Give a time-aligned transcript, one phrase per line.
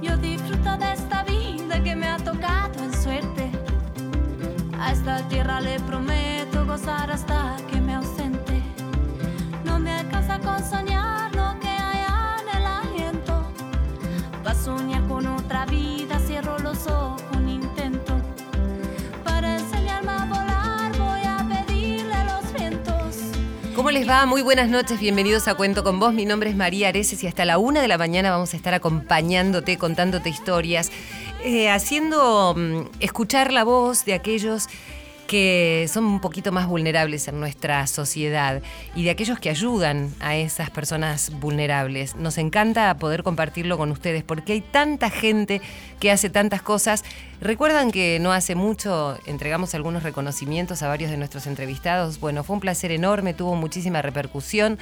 [0.00, 3.50] Yo disfruto de esta vida que me ha tocado en suerte.
[4.78, 7.56] A esta tierra le prometo gozar hasta
[23.98, 24.26] les va?
[24.26, 26.14] Muy buenas noches, bienvenidos a Cuento con Vos.
[26.14, 28.72] Mi nombre es María Areces y hasta la una de la mañana vamos a estar
[28.72, 30.92] acompañándote, contándote historias,
[31.42, 34.68] eh, haciendo mm, escuchar la voz de aquellos
[35.28, 38.62] que son un poquito más vulnerables en nuestra sociedad
[38.96, 42.16] y de aquellos que ayudan a esas personas vulnerables.
[42.16, 45.60] Nos encanta poder compartirlo con ustedes porque hay tanta gente
[46.00, 47.04] que hace tantas cosas.
[47.42, 52.18] Recuerdan que no hace mucho entregamos algunos reconocimientos a varios de nuestros entrevistados.
[52.20, 54.78] Bueno, fue un placer enorme, tuvo muchísima repercusión.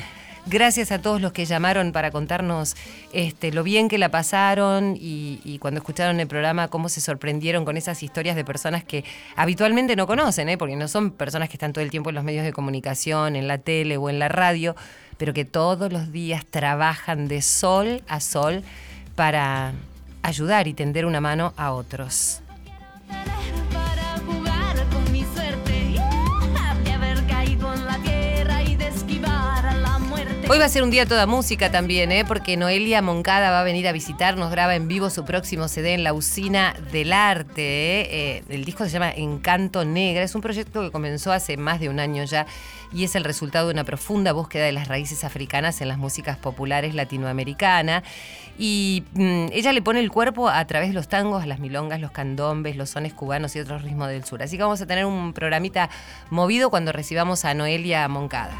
[0.48, 2.77] Gracias a todos los que llamaron para contarnos
[3.12, 7.77] este, lo bien que la pasaron y, cuando escucharon el programa cómo se sorprendieron con
[7.77, 10.56] esas historias de personas que habitualmente no conocen, ¿eh?
[10.56, 13.48] porque no son personas que están todo el tiempo en los medios de comunicación, en
[13.48, 14.77] la tele o en la radio,
[15.19, 18.62] pero que todos los días trabajan de sol a sol
[19.16, 19.72] para
[20.22, 22.41] ayudar y tender una mano a otros.
[30.48, 32.25] Hoy va a ser un día toda música también, ¿eh?
[32.25, 36.05] porque Noelia Moncada va a venir a visitarnos, graba en vivo su próximo CD en
[36.05, 38.36] la Usina del Arte.
[38.36, 38.44] ¿eh?
[38.48, 41.98] El disco se llama Encanto Negra, es un proyecto que comenzó hace más de un
[41.98, 42.47] año ya
[42.92, 46.36] y es el resultado de una profunda búsqueda de las raíces africanas en las músicas
[46.36, 48.05] populares latinoamericanas.
[48.56, 52.12] Y mm, ella le pone el cuerpo a través de los tangos, las milongas, los
[52.12, 54.41] candombes, los sones cubanos y otros ritmos del sur.
[54.44, 55.91] Así que vamos a tener un programita
[56.31, 58.56] movido cuando recibamos a Noelia Moncada.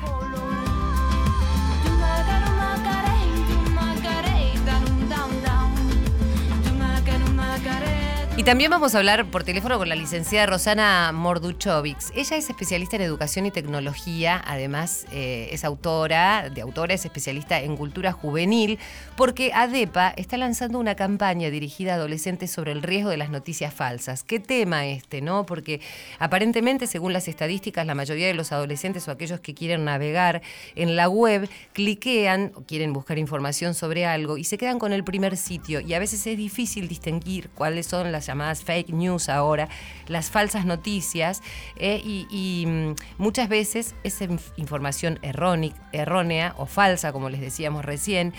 [8.47, 12.13] También vamos a hablar por teléfono con la licenciada Rosana Morduchovics.
[12.15, 17.61] Ella es especialista en educación y tecnología, además eh, es autora, de autora, es especialista
[17.61, 18.79] en cultura juvenil,
[19.17, 23.75] porque ADEPA está lanzando una campaña dirigida a adolescentes sobre el riesgo de las noticias
[23.75, 24.23] falsas.
[24.23, 25.45] ¿Qué tema este, no?
[25.45, 25.81] Porque
[26.21, 30.41] aparentemente, según las estadísticas, la mayoría de los adolescentes o aquellos que quieren navegar
[30.77, 35.03] en la web cliquean o quieren buscar información sobre algo y se quedan con el
[35.03, 39.69] primer sitio y a veces es difícil distinguir cuáles son las llamadas fake news ahora,
[40.07, 41.43] las falsas noticias,
[41.77, 48.33] eh, y, mm, muchas veces es inf- información errónea o falsa, como les decíamos recién.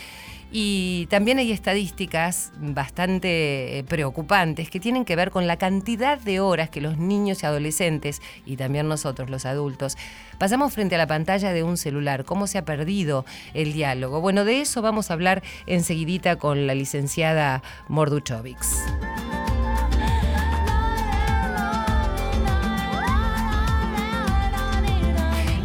[0.50, 6.40] Y también hay estadísticas bastante eh, preocupantes que tienen que ver con la cantidad de
[6.40, 9.98] horas que los niños y adolescentes, y también nosotros los adultos,
[10.38, 14.22] pasamos frente a la pantalla de un celular, cómo se ha perdido el diálogo.
[14.22, 18.86] Bueno, de eso vamos a hablar enseguidita con la licenciada Morduchovics.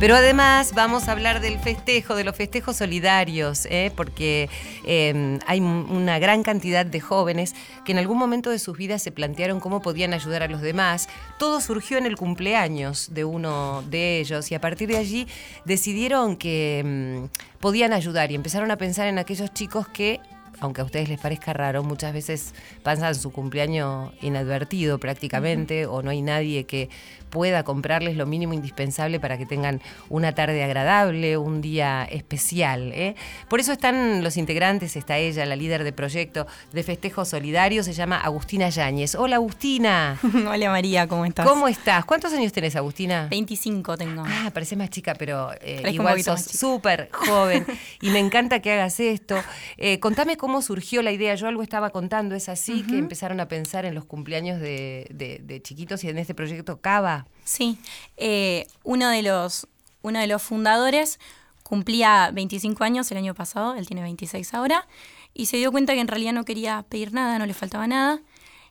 [0.02, 3.92] Pero además vamos a hablar del festejo, de los festejos solidarios, ¿eh?
[3.94, 4.50] porque
[4.84, 7.54] eh, hay una gran cantidad de jóvenes
[7.84, 11.08] que en algún momento de sus vidas se plantearon cómo podían ayudar a los demás.
[11.38, 15.28] Todo surgió en el cumpleaños de uno de ellos y a partir de allí
[15.66, 20.18] decidieron que mm, podían ayudar y empezaron a pensar en aquellos chicos que
[20.62, 26.10] aunque a ustedes les parezca raro, muchas veces pasan su cumpleaños inadvertido prácticamente o no
[26.10, 26.88] hay nadie que
[27.30, 29.80] pueda comprarles lo mínimo indispensable para que tengan
[30.10, 32.92] una tarde agradable, un día especial.
[32.92, 33.16] ¿eh?
[33.48, 37.94] Por eso están los integrantes, está ella, la líder de proyecto de festejo solidario, se
[37.94, 39.14] llama Agustina Yáñez.
[39.14, 41.48] Hola Agustina, Hola María, ¿cómo estás?
[41.48, 42.04] ¿cómo estás?
[42.04, 43.28] ¿Cuántos años tenés Agustina?
[43.30, 44.24] 25 tengo.
[44.26, 47.64] Ah, parece más chica, pero eh, igual sos súper joven
[48.02, 49.36] y me encanta que hagas esto.
[49.78, 51.34] Eh, contame cómo surgió la idea.
[51.36, 55.40] Yo algo estaba contando, es así que empezaron a pensar en los cumpleaños de, de-
[55.42, 57.26] de chiquitos y en este proyecto Cava.
[57.44, 57.78] Sí,
[58.18, 59.66] eh, uno, de los,
[60.02, 61.18] uno de los fundadores
[61.62, 64.86] cumplía 25 años el año pasado, él tiene 26 ahora,
[65.32, 68.20] y se dio cuenta que en realidad no quería pedir nada, no le faltaba nada,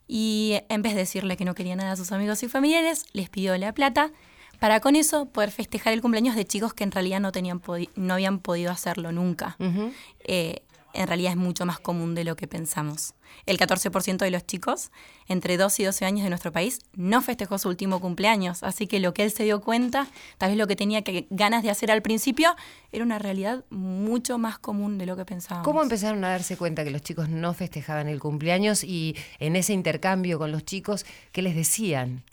[0.08, 3.30] y en vez de decirle que no quería nada a sus amigos y familiares, les
[3.30, 4.12] pidió la plata
[4.60, 7.62] para con eso poder festejar el cumpleaños de chicos que en realidad no, tenían
[7.96, 9.56] no habían podido hacerlo nunca.
[10.24, 10.62] Eh,
[10.94, 13.14] en realidad es mucho más común de lo que pensamos.
[13.46, 14.92] El 14% de los chicos
[15.28, 19.00] entre 2 y 12 años de nuestro país no festejó su último cumpleaños, así que
[19.00, 20.08] lo que él se dio cuenta,
[20.38, 22.56] tal vez lo que tenía que, ganas de hacer al principio,
[22.92, 25.66] era una realidad mucho más común de lo que pensábamos.
[25.66, 29.74] ¿Cómo empezaron a darse cuenta que los chicos no festejaban el cumpleaños y en ese
[29.74, 32.24] intercambio con los chicos, qué les decían?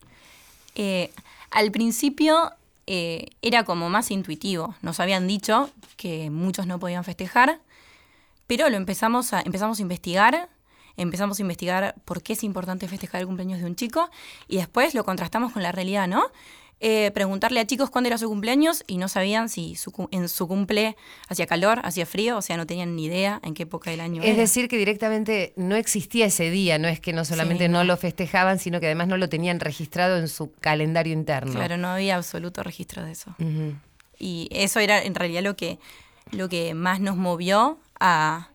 [0.74, 1.10] Eh,
[1.50, 2.52] al principio
[2.86, 4.74] eh, era como más intuitivo.
[4.80, 7.58] Nos habían dicho que muchos no podían festejar,
[8.48, 10.48] pero lo empezamos a, empezamos a investigar,
[10.96, 14.10] empezamos a investigar por qué es importante festejar el cumpleaños de un chico
[14.48, 16.24] y después lo contrastamos con la realidad, ¿no?
[16.80, 19.76] Eh, preguntarle a chicos cuándo era su cumpleaños y no sabían si
[20.12, 20.96] en su cumple
[21.28, 24.22] hacía calor, hacía frío, o sea, no tenían ni idea en qué época del año
[24.22, 27.82] es decir, que directamente no existía ese día, no es que no solamente no.
[27.82, 31.52] lo festejaban, sino que además no lo tenían registrado en su calendario interno.
[31.52, 33.34] Claro, no había absoluto registro de eso.
[34.16, 35.80] Y eso era en realidad lo que,
[36.30, 38.50] lo que más nos movió a,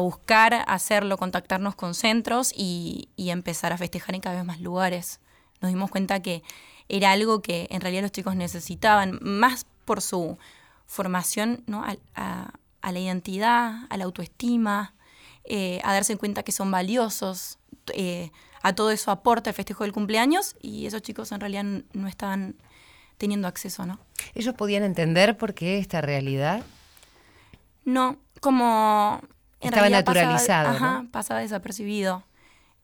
[0.00, 5.20] buscar hacerlo, contactarnos con centros y, y empezar a festejar en cada vez más lugares.
[5.60, 6.42] Nos dimos cuenta que
[6.88, 10.38] era algo que en realidad los chicos necesitaban, más por su
[10.86, 11.84] formación ¿no?
[12.14, 12.52] a,
[12.82, 14.94] la identidad, a la autoestima,
[15.44, 17.58] eh, a darse cuenta que son valiosos.
[17.92, 18.30] Eh,
[18.62, 22.56] a todo eso aporta el festejo del cumpleaños y esos chicos en realidad no estaban
[23.18, 23.98] teniendo acceso, ¿no?
[24.34, 26.64] ¿Ellos podían entender por qué esta realidad?
[27.84, 29.22] No, como...
[29.60, 30.68] Estaba naturalizado.
[30.68, 32.24] ajá, pasaba desapercibido.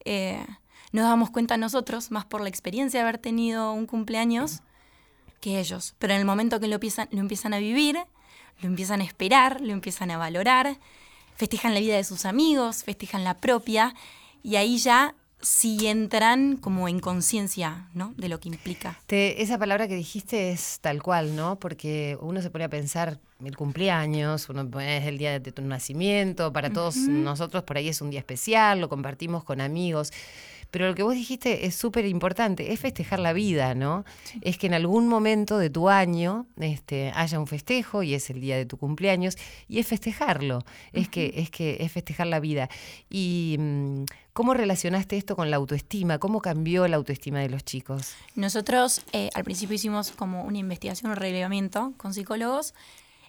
[0.07, 0.43] Eh,
[0.93, 4.63] nos damos cuenta nosotros, más por la experiencia de haber tenido un cumpleaños,
[5.43, 5.95] que ellos.
[5.99, 7.99] Pero en el momento que lo empiezan, lo empiezan a vivir,
[8.63, 10.79] lo empiezan a esperar, lo empiezan a valorar,
[11.37, 13.95] festejan la vida de sus amigos, festejan la propia,
[14.43, 18.15] y ahí ya sí entran como en conciencia ¿no?
[18.17, 18.99] de lo que implica.
[19.09, 21.59] esa palabra que dijiste es tal cual, ¿no?
[21.59, 26.53] Porque uno se pone a pensar el cumpleaños, uno es el día de tu nacimiento,
[26.53, 30.13] para todos nosotros por ahí es un día especial, lo compartimos con amigos.
[30.71, 34.05] Pero lo que vos dijiste es súper importante, es festejar la vida, ¿no?
[34.41, 38.41] Es que en algún momento de tu año este, haya un festejo y es el
[38.41, 39.37] día de tu cumpleaños
[39.69, 42.69] y es festejarlo, es, que, es que es festejar la vida.
[43.09, 46.19] Y mm, ¿cómo relacionaste esto con la autoestima?
[46.19, 48.15] ¿Cómo cambió la autoestima de los chicos?
[48.37, 52.75] Nosotros eh, al principio hicimos como una investigación, un relevamiento con psicólogos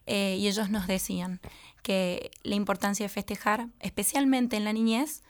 [0.05, 1.39] eh, y ellos nos decían
[1.83, 5.23] que la importancia de festejar, especialmente en la niñez,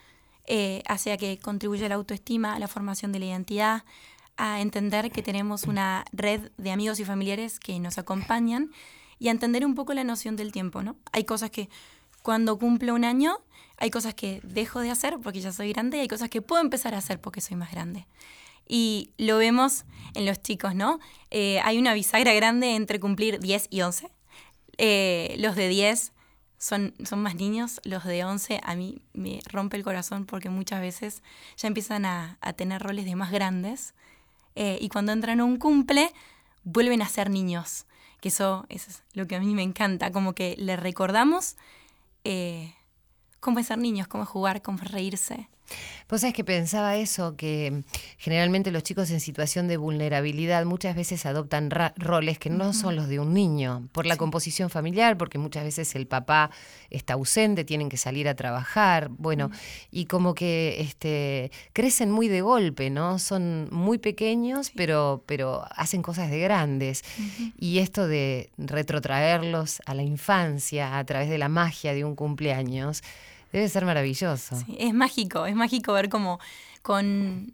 [0.47, 3.83] eh, hace a que contribuya a la autoestima, a la formación de la identidad,
[4.37, 8.71] a entender que tenemos una red de amigos y familiares que nos acompañan
[9.19, 10.95] y a entender un poco la noción del tiempo, ¿no?
[11.11, 11.69] Hay cosas que
[12.23, 13.37] cuando cumplo un año,
[13.77, 16.61] hay cosas que dejo de hacer porque ya soy grande y hay cosas que puedo
[16.61, 18.07] empezar a hacer porque soy más grande.
[18.67, 19.85] Y lo vemos
[20.15, 20.99] en los chicos, ¿no?
[21.29, 24.09] Eh, hay una bisagra grande entre cumplir 10 y 11.
[24.77, 26.13] Eh, los de 10
[26.61, 30.79] son, son más niños, los de 11 a mí me rompe el corazón porque muchas
[30.79, 31.23] veces
[31.57, 33.95] ya empiezan a, tener roles de más grandes
[34.55, 36.13] eh, y cuando entran a un cumple
[36.63, 37.87] vuelven a ser niños,
[38.19, 41.57] que eso, es lo que a mí me encanta, como que le recordamos
[42.25, 42.75] eh,
[43.39, 45.49] cómo es ser niños, cómo jugar, cómo reírse.
[46.09, 47.83] Vos sabés que pensaba eso, que
[48.17, 53.07] generalmente los chicos en situación de vulnerabilidad muchas veces adoptan roles que no son los
[53.07, 56.51] de un niño, por la composición familiar, porque muchas veces el papá
[56.89, 59.51] está ausente, tienen que salir a trabajar, bueno,
[59.89, 63.17] y como que este, crecen muy de golpe, ¿no?
[63.17, 67.03] Son muy pequeños, pero, pero hacen cosas de grandes.
[67.57, 73.01] Y esto de retrotraerlos a la infancia a través de la magia de un cumpleaños,
[73.51, 74.55] Debe ser maravilloso.
[74.77, 76.39] es mágico, es mágico ver cómo
[76.81, 77.53] con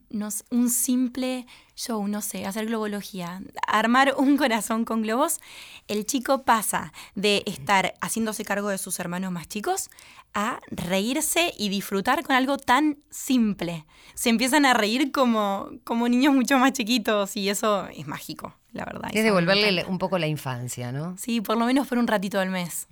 [0.51, 1.45] un simple
[1.75, 5.39] show, no sé, hacer globología, armar un corazón con globos,
[5.87, 9.89] el chico pasa de estar haciéndose cargo de sus hermanos más chicos
[10.33, 13.85] a reírse y disfrutar con algo tan simple.
[14.13, 18.85] Se empiezan a reír como, como niños mucho más chiquitos y eso es mágico la
[18.85, 19.09] verdad.
[19.13, 21.17] Es devolverle un poco la infancia, ¿no?
[21.17, 22.87] Sí, por lo menos por un ratito al mes.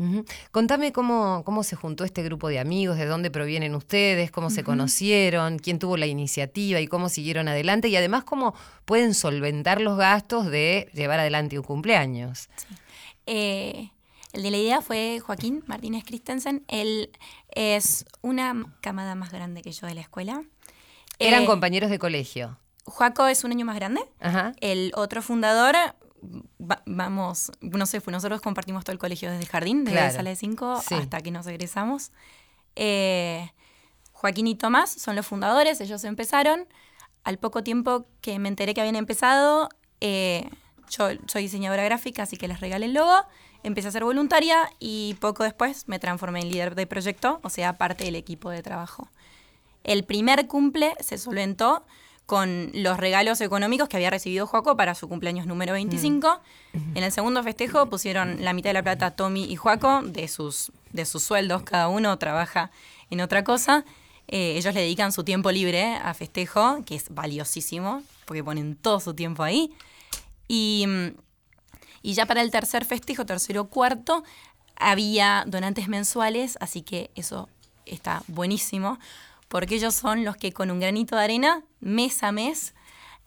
[0.51, 4.63] Contame cómo, cómo se juntó este grupo de amigos, de dónde provienen ustedes, cómo se
[4.63, 9.97] conocieron, quién tuvo la iniciativa y cómo siguieron adelante y además cómo pueden solventar los
[9.97, 12.49] gastos de llevar adelante un cumpleaños.
[13.27, 13.89] Eh,
[14.33, 16.63] el de la idea fue Joaquín Martínez Christensen.
[16.67, 17.09] Él
[17.51, 20.43] es una camada más grande que yo de la escuela.
[21.19, 22.57] Eran eh, compañeros de colegio.
[22.85, 24.01] Juaco es un año más grande.
[24.61, 25.75] El otro fundador,
[26.85, 30.83] vamos, no sé, nosotros compartimos todo el colegio desde jardín, desde la sala de 5
[30.91, 32.11] hasta que nos egresamos.
[32.75, 33.51] Eh,
[34.11, 36.67] Joaquín y Tomás son los fundadores, ellos empezaron.
[37.23, 40.47] Al poco tiempo que me enteré que habían empezado, eh,
[40.89, 43.25] yo soy diseñadora gráfica, así que les regalé el logo,
[43.63, 47.73] empecé a ser voluntaria y poco después me transformé en líder de proyecto, o sea,
[47.73, 49.09] parte del equipo de trabajo.
[49.83, 51.83] El primer cumple se solventó
[52.25, 56.41] con los regalos económicos que había recibido Joaco para su cumpleaños número 25.
[56.73, 56.97] Mm.
[56.97, 60.71] En el segundo festejo pusieron la mitad de la plata Tommy y Joaco, de sus,
[60.91, 62.71] de sus sueldos, cada uno trabaja
[63.09, 63.85] en otra cosa.
[64.27, 68.99] Eh, ellos le dedican su tiempo libre a festejo, que es valiosísimo, porque ponen todo
[68.99, 69.71] su tiempo ahí.
[70.47, 70.85] Y,
[72.01, 74.23] y ya para el tercer festejo, tercero o cuarto,
[74.75, 77.49] había donantes mensuales, así que eso
[77.85, 78.97] está buenísimo,
[79.47, 82.73] porque ellos son los que con un granito de arena, mes a mes,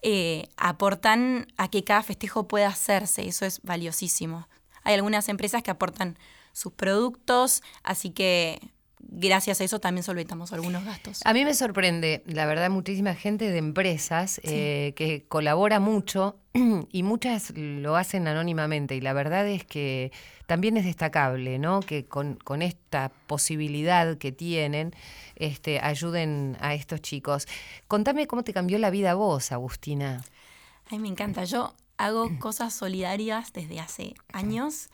[0.03, 3.27] eh, aportan a que cada festejo pueda hacerse.
[3.27, 4.49] Eso es valiosísimo.
[4.83, 6.19] Hay algunas empresas que aportan
[6.53, 8.61] sus productos, así que
[9.01, 11.21] gracias a eso también solventamos algunos gastos.
[11.25, 16.37] A mí me sorprende, la verdad, muchísima gente de empresas eh, que colabora mucho
[16.93, 20.13] y muchas lo hacen anónimamente y la verdad es que
[20.47, 21.81] también es destacable, ¿no?
[21.81, 24.95] Que con, esta posibilidad que tienen,
[25.37, 27.47] este, ayuden a estos chicos.
[27.87, 30.25] Contame cómo te cambió la vida a vos, Agustina.
[30.91, 31.45] Ay, me encanta.
[31.45, 34.89] Yo hago cosas solidarias desde hace años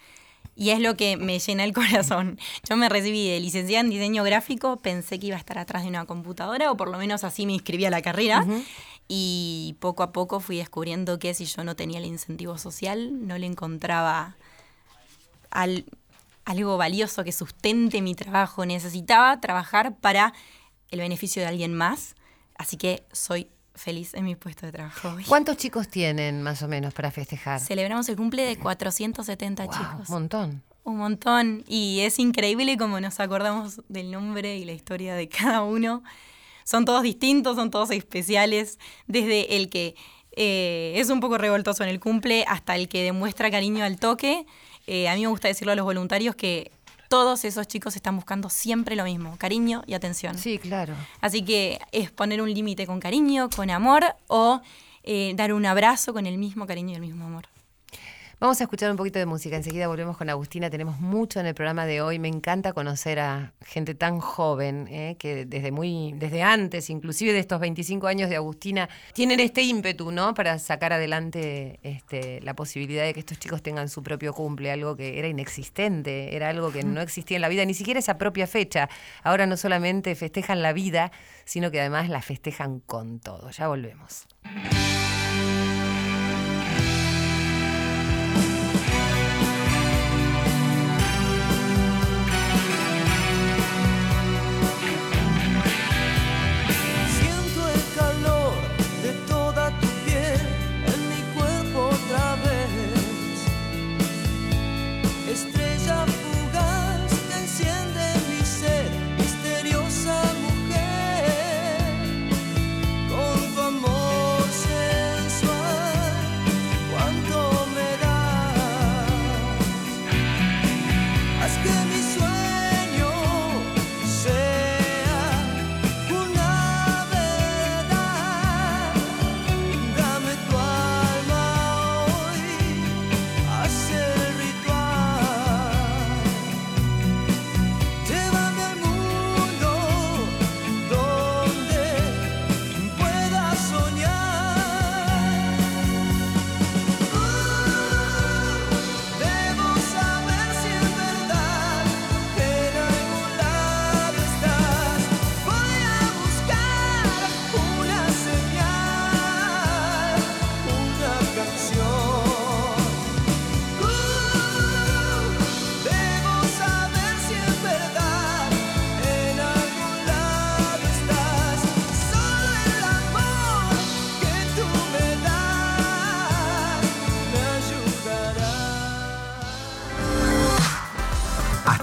[0.57, 2.39] y es lo que me llena el corazón.
[2.69, 5.89] Yo me recibí de licenciada en diseño gráfico, pensé que iba a estar atrás de
[5.89, 8.47] una computadora, o por lo menos así me inscribí a la carrera.
[9.07, 13.37] Y poco a poco fui descubriendo que si yo no tenía el incentivo social, no
[13.37, 14.37] le encontraba
[15.51, 18.65] algo valioso que sustente mi trabajo.
[18.65, 20.33] Necesitaba trabajar para
[20.91, 22.15] el beneficio de alguien más.
[22.57, 25.25] Así que soy feliz en mi puesto de trabajo hoy.
[25.25, 27.61] ¿Cuántos chicos tienen más o menos para festejar?
[27.61, 30.09] Celebramos el cumple de 470 chicos.
[30.09, 30.63] Un montón.
[30.85, 31.65] Un montón.
[31.67, 36.03] Y es increíble como nos acordamos del nombre y la historia de cada uno.
[36.65, 38.79] Son todos distintos, son todos especiales.
[39.07, 39.97] Desde el que
[40.33, 44.47] eh, es un poco revoltoso en el cumple hasta el que demuestra cariño al toque.
[44.87, 46.71] Eh, a mí me gusta decirlo a los voluntarios que
[47.15, 50.37] todos esos chicos están buscando siempre lo mismo, cariño y atención.
[50.37, 50.95] Sí, claro.
[51.21, 54.61] Así que es poner un límite con cariño, con amor o
[55.05, 57.47] eh, dar un abrazo con el mismo cariño y el mismo amor.
[58.45, 59.57] Vamos a escuchar un poquito de música.
[59.57, 60.69] Enseguida volvemos con Agustina.
[60.69, 62.19] Tenemos mucho en el programa de hoy.
[62.19, 67.39] Me encanta conocer a gente tan joven, eh, que desde muy, desde antes, inclusive de
[67.39, 70.35] estos 25 años de Agustina, tienen este ímpetu, ¿no?
[70.35, 74.95] Para sacar adelante este, la posibilidad de que estos chicos tengan su propio cumple, algo
[74.95, 78.47] que era inexistente, era algo que no existía en la vida, ni siquiera esa propia
[78.47, 78.91] fecha.
[79.23, 81.13] Ahora no solamente festejan la vida,
[81.47, 83.49] sino que además la festejan con todo.
[83.53, 84.27] Ya volvemos.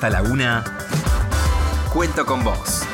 [0.10, 0.64] La una,
[1.94, 2.91] cuento con vos.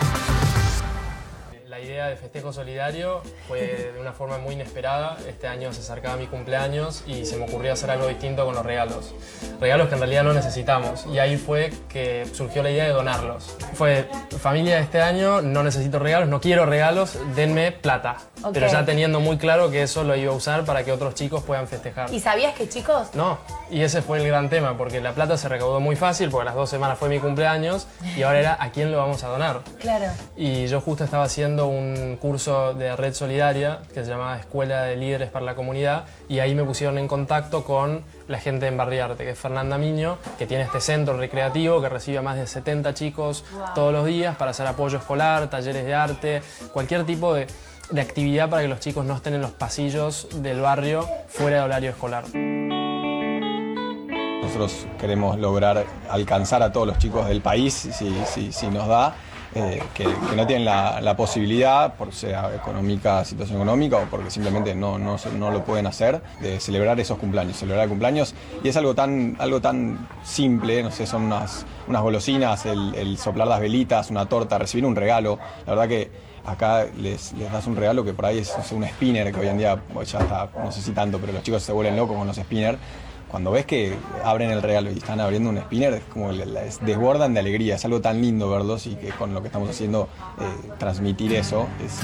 [2.08, 5.18] De festejo solidario fue de una forma muy inesperada.
[5.28, 8.66] Este año se acercaba mi cumpleaños y se me ocurrió hacer algo distinto con los
[8.66, 9.14] regalos.
[9.60, 11.06] Regalos que en realidad no necesitamos.
[11.12, 13.58] Y ahí fue que surgió la idea de donarlos.
[13.74, 14.08] Fue,
[14.40, 18.18] familia, este año no necesito regalos, no quiero regalos, denme plata.
[18.54, 21.44] Pero ya teniendo muy claro que eso lo iba a usar para que otros chicos
[21.44, 22.14] puedan festejar.
[22.14, 23.10] ¿Y sabías que chicos?
[23.14, 26.46] No, y ese fue el gran tema, porque la plata se recaudó muy fácil, porque
[26.46, 29.62] las dos semanas fue mi cumpleaños, y ahora era a quién lo vamos a donar.
[29.80, 30.06] Claro.
[30.36, 34.96] Y yo justo estaba haciendo un curso de red solidaria que se llamaba Escuela de
[34.96, 39.24] Líderes para la Comunidad, y ahí me pusieron en contacto con la gente en Barriarte,
[39.24, 42.94] que es Fernanda Miño, que tiene este centro recreativo que recibe a más de 70
[42.94, 43.44] chicos
[43.76, 46.42] todos los días para hacer apoyo escolar, talleres de arte,
[46.74, 47.48] cualquier tipo de
[47.90, 51.64] de actividad para que los chicos no estén en los pasillos del barrio fuera de
[51.64, 52.26] horario escolar.
[54.42, 57.92] Nosotros queremos lograr alcanzar a todos los chicos del país, si,
[58.26, 59.16] si, si nos da,
[59.94, 65.18] que, no tienen la, posibilidad, por sea económica, situación económica o porque simplemente no, no,
[65.38, 68.34] no lo pueden hacer, de celebrar esos cumpleaños, celebrar el cumpleaños.
[68.64, 73.18] Y es algo tan, algo tan simple, no sé, son unas, unas golosinas, el, el
[73.18, 75.40] soplar las velitas, una torta, recibir un regalo.
[75.66, 78.86] La verdad que acá les, les das un regalo que por ahí es, es un
[78.86, 81.62] spinner, que hoy en día pues, ya está, no sé si tanto, pero los chicos
[81.62, 82.80] se vuelven locos con los spinners.
[83.30, 83.94] Cuando ves que
[84.24, 87.76] abren el regalo y están abriendo un spinner, es como les desbordan de alegría.
[87.76, 90.08] Es algo tan lindo verlos y que con lo que estamos haciendo,
[90.40, 92.00] eh, transmitir eso es,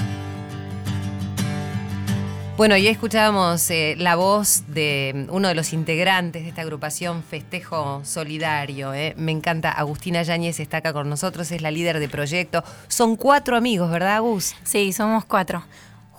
[2.56, 8.02] Bueno, y escuchábamos eh, la voz de uno de los integrantes de esta agrupación Festejo
[8.04, 8.94] Solidario.
[8.94, 9.14] eh.
[9.16, 12.62] Me encanta, Agustina Yáñez está acá con nosotros, es la líder de proyecto.
[12.86, 14.54] Son cuatro amigos, ¿verdad, Agus?
[14.62, 15.64] Sí, somos cuatro.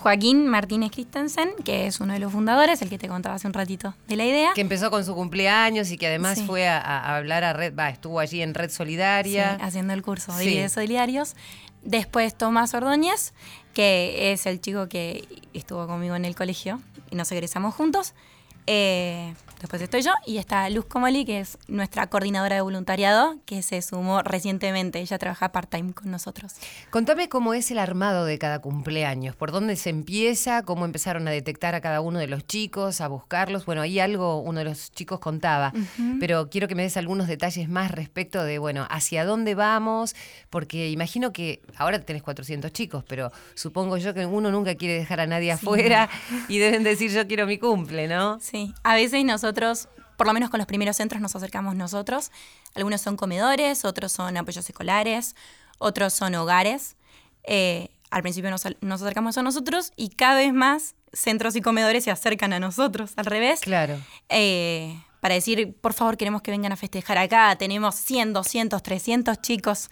[0.06, 3.54] Joaquín Martínez Christensen, que es uno de los fundadores, el que te contaba hace un
[3.54, 4.52] ratito de la idea.
[4.54, 6.46] Que empezó con su cumpleaños y que además Sí.
[6.46, 9.56] fue a, a hablar a Red, va, estuvo allí en Red Solidaria.
[9.58, 10.70] Sí, haciendo el curso de Sí.
[10.70, 11.34] solidarios.
[11.82, 13.34] Después Tomás Ordóñez,
[13.74, 18.14] que es el chico que estuvo conmigo en el colegio y nos egresamos juntos.
[18.68, 23.62] Eh, después estoy yo y está Luz Comoli, que es nuestra coordinadora de voluntariado, que
[23.62, 25.00] se sumó recientemente.
[25.00, 26.54] Ella trabaja part-time con nosotros.
[26.90, 31.32] Contame cómo es el armado de cada cumpleaños, por dónde se empieza, cómo empezaron a
[31.32, 33.66] detectar a cada uno de los chicos, a buscarlos.
[33.66, 35.74] Bueno, ahí algo uno de los chicos contaba,
[36.20, 40.16] pero quiero que me des algunos detalles más respecto de, bueno, hacia dónde vamos,
[40.50, 45.20] porque imagino que ahora tenés 400 chicos, pero supongo yo que uno nunca quiere dejar
[45.22, 46.10] a nadie afuera
[46.48, 48.40] y deben decir yo quiero mi cumple, ¿no?
[48.40, 52.32] Sí, a veces nosotros, por lo menos con los primeros centros nos acercamos nosotros.
[52.76, 55.36] Algunos son comedores, otros son apoyos escolares,
[55.78, 56.96] otros son hogares.
[57.44, 62.04] Eh, al principio nos, nos acercamos a nosotros y cada vez más centros y comedores
[62.04, 63.62] se acercan a nosotros, al revés.
[63.62, 63.98] Claro.
[64.30, 67.56] Eh, para decir, por favor, queremos que vengan a festejar acá.
[67.56, 69.90] Tenemos 100, 200, 300 chicos.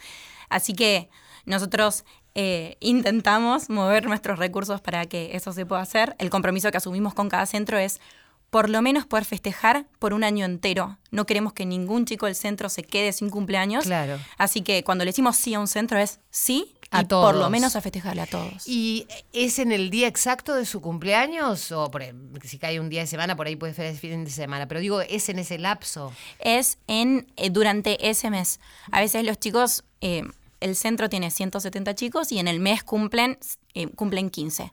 [0.50, 1.10] Así que
[1.46, 2.06] nosotros
[2.36, 6.16] eh, intentamos mover nuestros recursos para que eso se pueda hacer.
[6.20, 8.00] El compromiso que asumimos con cada centro es
[8.54, 11.00] por lo menos poder festejar por un año entero.
[11.10, 13.86] No queremos que ningún chico del centro se quede sin cumpleaños.
[13.86, 14.20] Claro.
[14.38, 17.40] Así que cuando le decimos sí a un centro es sí A y por lo
[17.40, 17.50] todos.
[17.50, 18.68] menos a festejarle a todos.
[18.68, 21.72] ¿Y es en el día exacto de su cumpleaños?
[21.72, 24.24] O por, ejemplo, si cae un día de semana, por ahí puede ser el fin
[24.24, 24.68] de semana.
[24.68, 26.14] Pero digo, ¿es en ese lapso?
[26.38, 28.60] es en eh, durante ese mes.
[28.92, 30.22] A veces los chicos, eh,
[30.60, 33.40] el centro tiene 170 chicos y en el mes cumplen,
[33.74, 34.72] eh, cumplen 15.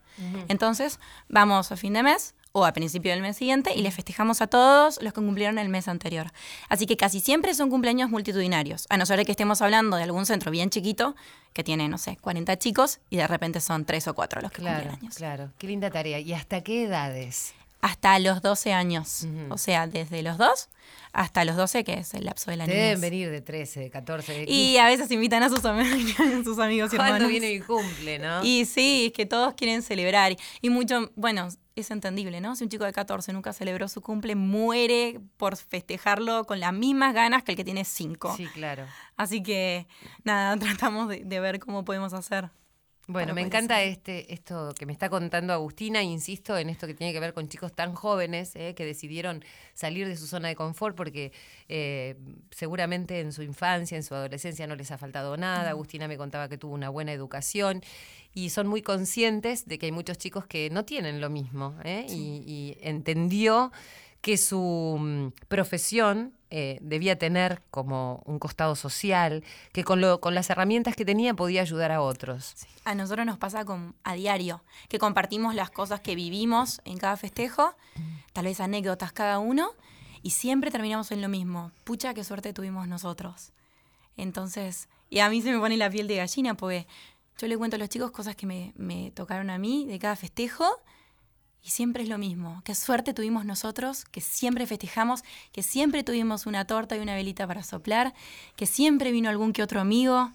[0.48, 4.40] Entonces, vamos a fin de mes o a principio del mes siguiente y les festejamos
[4.42, 6.32] a todos los que cumplieron el mes anterior.
[6.68, 10.26] Así que casi siempre son cumpleaños multitudinarios, a no ser que estemos hablando de algún
[10.26, 11.14] centro bien chiquito
[11.52, 14.62] que tiene, no sé, 40 chicos y de repente son 3 o 4 los que
[14.62, 15.14] Claro, cumplen años.
[15.16, 15.52] claro.
[15.58, 16.18] Qué linda tarea.
[16.20, 17.54] ¿Y hasta qué edades?
[17.82, 20.68] Hasta los 12 años, o sea, desde los 2
[21.12, 22.84] hasta los 12, que es el lapso de la Te niñez.
[22.88, 24.52] deben venir de 13, de 14, de 15.
[24.52, 25.78] Y a veces invitan a sus, am-
[26.40, 27.28] a sus amigos y ¿Cuándo hermanos.
[27.30, 28.44] viene mi cumple, no?
[28.44, 30.36] Y sí, es que todos quieren celebrar.
[30.60, 32.56] Y mucho, bueno, es entendible, ¿no?
[32.56, 37.14] Si un chico de 14 nunca celebró su cumple, muere por festejarlo con las mismas
[37.14, 38.34] ganas que el que tiene 5.
[38.36, 38.86] Sí, claro.
[39.16, 39.86] Así que,
[40.24, 42.50] nada, tratamos de, de ver cómo podemos hacer.
[43.12, 47.12] Bueno, me encanta este, esto que me está contando Agustina, insisto en esto que tiene
[47.12, 49.44] que ver con chicos tan jóvenes eh, que decidieron
[49.74, 51.32] salir de su zona de confort porque
[51.68, 52.14] eh,
[52.52, 55.70] seguramente en su infancia, en su adolescencia no les ha faltado nada.
[55.70, 57.82] Agustina me contaba que tuvo una buena educación
[58.32, 62.06] y son muy conscientes de que hay muchos chicos que no tienen lo mismo eh,
[62.08, 63.72] y, y entendió
[64.20, 70.34] que su mm, profesión eh, debía tener como un costado social, que con, lo, con
[70.34, 72.54] las herramientas que tenía podía ayudar a otros.
[72.84, 77.16] A nosotros nos pasa con, a diario, que compartimos las cosas que vivimos en cada
[77.16, 77.74] festejo,
[78.32, 79.70] tal vez anécdotas cada uno,
[80.22, 81.72] y siempre terminamos en lo mismo.
[81.84, 83.52] Pucha, qué suerte tuvimos nosotros.
[84.16, 86.86] Entonces, y a mí se me pone la piel de gallina porque
[87.38, 90.14] yo le cuento a los chicos cosas que me, me tocaron a mí de cada
[90.16, 90.66] festejo
[91.62, 92.62] y siempre es lo mismo.
[92.64, 97.46] Qué suerte tuvimos nosotros, que siempre festejamos, que siempre tuvimos una torta y una velita
[97.46, 98.14] para soplar,
[98.56, 100.32] que siempre vino algún que otro amigo.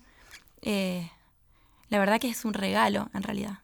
[0.61, 1.09] Eh,
[1.89, 3.59] la verdad que es un regalo, en realidad.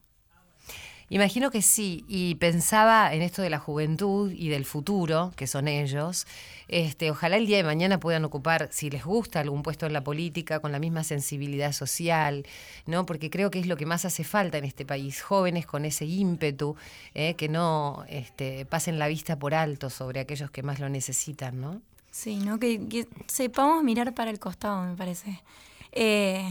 [1.13, 5.67] Imagino que sí, y pensaba en esto de la juventud y del futuro, que son
[5.67, 6.25] ellos.
[6.69, 10.05] Este, ojalá el día de mañana puedan ocupar, si les gusta, algún puesto en la
[10.05, 12.45] política con la misma sensibilidad social,
[12.85, 13.05] ¿no?
[13.05, 16.05] Porque creo que es lo que más hace falta en este país, jóvenes con ese
[16.05, 16.77] ímpetu,
[17.13, 17.33] ¿eh?
[17.33, 21.81] que no este, pasen la vista por alto sobre aquellos que más lo necesitan, ¿no?
[22.09, 22.57] Sí, ¿no?
[22.57, 25.41] Que, que sepamos mirar para el costado, me parece.
[25.91, 26.49] Eh,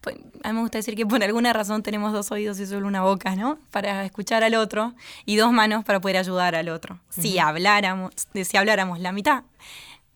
[0.00, 2.86] pues, a mí me gusta decir que por alguna razón tenemos dos oídos y solo
[2.86, 3.58] una boca, ¿no?
[3.70, 7.00] Para escuchar al otro y dos manos para poder ayudar al otro.
[7.08, 9.44] Si habláramos, si habláramos la mitad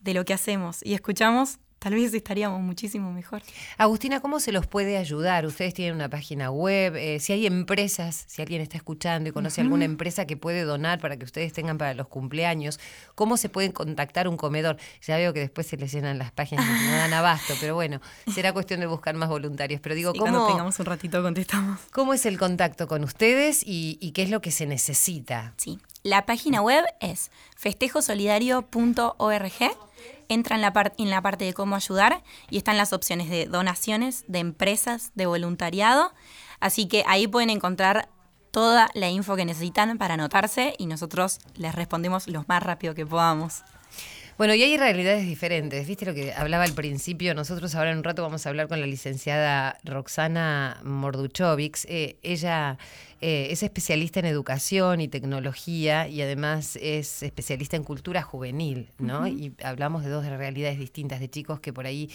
[0.00, 3.42] de lo que hacemos y escuchamos, tal vez estaríamos muchísimo mejor.
[3.76, 5.46] Agustina, ¿cómo se los puede ayudar?
[5.46, 9.60] Ustedes tienen una página web, eh, si hay empresas, si alguien está escuchando y conoce
[9.60, 12.80] alguna empresa que puede donar para que ustedes tengan para los cumpleaños,
[13.14, 14.76] ¿cómo se pueden contactar un comedor?
[15.02, 18.00] Ya veo que después se les llenan las páginas y no dan abasto, pero bueno,
[18.34, 19.80] será cuestión de buscar más voluntarios.
[19.80, 21.80] Pero digo, Sí, ¿cómo, Cuando tengamos un ratito contestamos.
[21.92, 25.54] ¿cómo es el contacto con ustedes y, y qué es lo que se necesita?
[25.56, 25.78] Sí.
[26.02, 29.52] La página web es festejosolidario.org.
[30.28, 34.24] Entra en la, en la parte de cómo ayudar y están las opciones de donaciones,
[34.28, 36.12] de empresas, de voluntariado.
[36.60, 38.08] Así que ahí pueden encontrar
[38.50, 43.06] toda la info que necesitan para anotarse y nosotros les respondemos lo más rápido que
[43.06, 43.62] podamos.
[44.38, 45.88] Bueno, y hay realidades diferentes.
[45.88, 47.34] ¿Viste lo que hablaba al principio?
[47.34, 51.86] Nosotros ahora en un rato vamos a hablar con la licenciada Roxana Morduchovics.
[51.86, 52.78] Eh, ella
[53.20, 59.26] eh, es especialista en educación y tecnología y además es especialista en cultura juvenil, ¿no?
[59.26, 62.08] Y hablamos de dos realidades distintas, de chicos que por ahí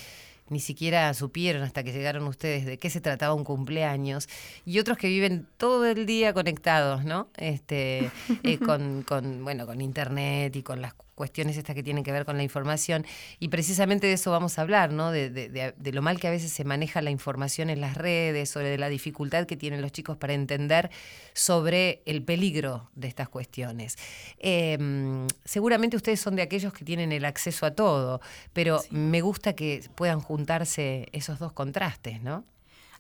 [0.48, 4.30] ni siquiera supieron hasta que llegaron ustedes de qué se trataba un cumpleaños
[4.66, 7.28] y otros que viven todo el día conectados, ¿no?
[7.36, 8.10] Este,
[8.44, 12.26] eh, con, con, bueno, con internet y con las cuestiones estas que tienen que ver
[12.26, 13.06] con la información
[13.40, 15.10] y precisamente de eso vamos a hablar, ¿no?
[15.10, 17.96] De, de- de- de lo mal que a veces se maneja la información en las
[17.96, 20.90] redes, sobre la dificultad que tienen los chicos para entender
[21.34, 23.96] sobre el peligro de estas cuestiones.
[24.38, 24.78] Eh,
[25.46, 28.20] seguramente ustedes son de aquellos que tienen el acceso a todo,
[28.52, 32.44] pero me gusta que puedan juntarse esos dos contrastes, ¿no?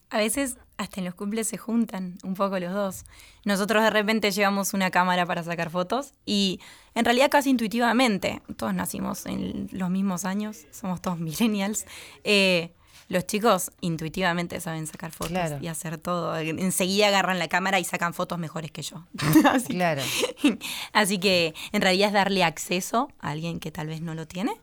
[0.09, 3.05] A veces hasta en los cumples se juntan un poco los dos.
[3.45, 6.59] Nosotros de repente llevamos una cámara para sacar fotos y
[6.95, 11.85] en realidad casi intuitivamente, todos nacimos en los mismos años, somos todos millennials,
[12.23, 12.73] eh,
[13.09, 15.57] los chicos intuitivamente saben sacar fotos Claro.
[15.61, 16.37] y hacer todo.
[16.37, 19.05] Enseguida agarran la cámara y sacan fotos mejores que yo.
[19.51, 20.01] Así, Claro.
[20.93, 24.53] así que en realidad es darle acceso a alguien que tal vez no lo tiene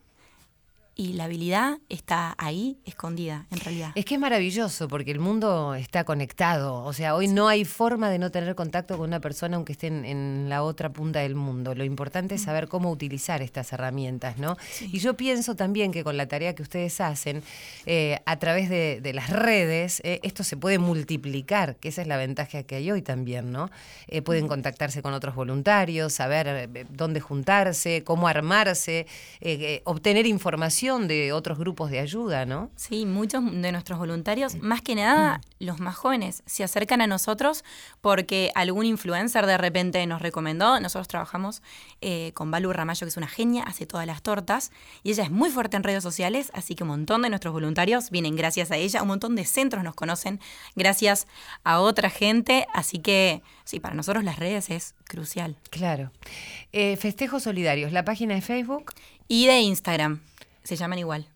[0.96, 3.92] y la habilidad está ahí, escondida, en realidad.
[3.94, 6.82] Es que es maravilloso porque el mundo está conectado.
[6.84, 9.86] O sea, hoy no hay forma de no tener contacto con una persona aunque esté
[9.86, 11.74] en, la otra punta del mundo.
[11.74, 14.56] Lo importante es saber cómo utilizar estas herramientas, ¿no?
[14.80, 17.42] Y yo pienso también que con la tarea que ustedes hacen,
[17.86, 22.08] eh, a través de, de las redes, eh, esto se puede multiplicar, que esa es
[22.08, 23.70] la ventaja que hay hoy también, ¿no?
[24.08, 29.06] Eh, pueden contactarse con otros voluntarios, saber dónde juntarse, cómo armarse,
[29.84, 32.70] obtener información de otros grupos de ayuda, ¿no?
[32.74, 37.64] Sí, muchos de nuestros voluntarios, más que nada los más jóvenes, se acercan a nosotros
[38.00, 40.80] porque algún influencer de repente nos recomendó.
[40.80, 41.62] Nosotros trabajamos
[42.00, 45.30] eh, con Balu Ramallo, que es una genia, hace todas las tortas y ella es
[45.30, 48.76] muy fuerte en redes sociales, así que un montón de nuestros voluntarios vienen gracias a
[48.76, 50.40] ella, un montón de centros nos conocen
[50.76, 51.26] gracias
[51.62, 55.58] a otra gente, así que sí, para nosotros las redes es crucial.
[55.68, 56.10] Claro.
[56.72, 58.92] Eh, Festejos Solidarios, la página de Facebook
[59.28, 60.20] Y de Instagram,
[60.70, 61.26] se llaman igual.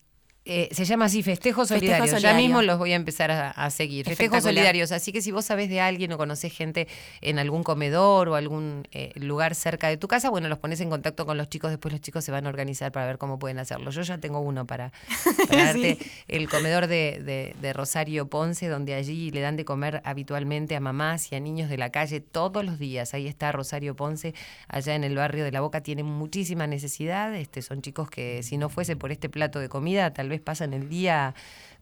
[0.46, 2.10] Eh, se llama así, Festejos Festejo Solidarios.
[2.10, 2.40] Ya Solidario.
[2.46, 4.04] mismo los voy a empezar a, a seguir.
[4.04, 4.42] Festejos.
[4.42, 4.92] Solidarios.
[4.92, 6.86] Así que si vos sabés de alguien o conocés gente
[7.22, 10.90] en algún comedor o algún eh, lugar cerca de tu casa, bueno, los pones en
[10.90, 11.70] contacto con los chicos.
[11.70, 13.90] Después los chicos se van a organizar para ver cómo pueden hacerlo.
[13.90, 14.92] Yo ya tengo uno para,
[15.48, 20.02] para darte el comedor de, de- de Rosario Ponce, donde allí le dan de comer
[20.04, 23.14] habitualmente a mamás y a niños de la calle todos los días.
[23.14, 24.34] Ahí está Rosario Ponce,
[24.68, 25.80] allá en el barrio de La Boca.
[25.82, 27.34] Tienen muchísima necesidad.
[27.34, 30.74] Este, son chicos que si no fuese por este plato de comida, tal vez pasan
[30.74, 31.34] el día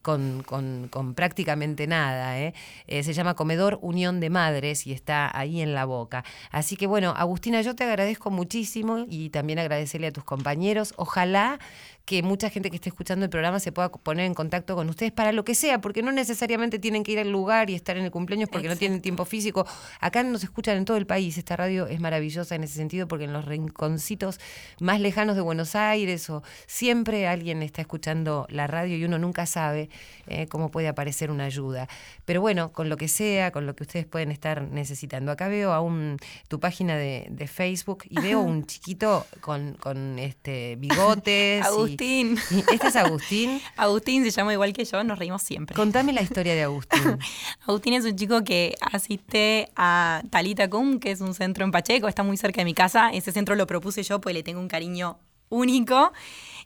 [0.02, 2.38] con, prácticamente nada.
[2.38, 2.54] ¿eh?
[2.86, 6.24] Eh, se llama Comedor Unión de Madres y está ahí en la boca.
[6.50, 10.92] Así que bueno, Agustina, yo te agradezco muchísimo y también agradecerle a tus compañeros.
[10.96, 11.58] Ojalá
[12.04, 15.12] que mucha gente que esté escuchando el programa se pueda poner en contacto con ustedes
[15.12, 18.04] para lo que sea, porque no necesariamente tienen que ir al lugar y estar en
[18.04, 19.66] el cumpleaños porque no tienen tiempo físico.
[20.00, 21.38] Acá nos escuchan en todo el país.
[21.38, 24.40] Esta radio es maravillosa en ese sentido porque en los rinconcitos
[24.80, 29.46] más lejanos de Buenos Aires o siempre alguien está escuchando la radio y uno nunca
[29.46, 29.88] sabe
[30.26, 31.88] eh, cómo puede aparecer una ayuda.
[32.24, 35.30] Pero bueno, con lo que sea, con lo que ustedes pueden estar necesitando.
[35.30, 36.16] Acá veo aún
[36.48, 41.64] tu página de, de Facebook y veo un chiquito con, con este bigotes.
[41.88, 42.38] y- Agustín.
[42.72, 43.60] este es Agustín.
[43.76, 45.74] Agustín se llama igual que yo, nos reímos siempre.
[45.76, 47.18] Contame la historia de Agustín.
[47.66, 52.08] Agustín es un chico que asiste a Talita Cum, que es un centro en Pacheco,
[52.08, 53.10] está muy cerca de mi casa.
[53.10, 56.12] Ese centro lo propuse yo porque le tengo un cariño único.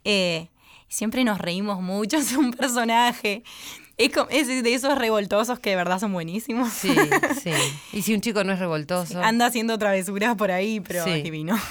[0.05, 0.49] Eh,
[0.89, 3.43] siempre nos reímos mucho, es un personaje.
[3.99, 6.71] Es, de esos revoltosos que de verdad son buenísimos.
[6.71, 6.95] Sí,
[7.43, 7.51] sí.
[7.95, 9.23] Y si un chico no es revoltoso.
[9.23, 11.11] Anda haciendo travesuras por ahí, pero Sí.
[11.11, 11.57] es divino.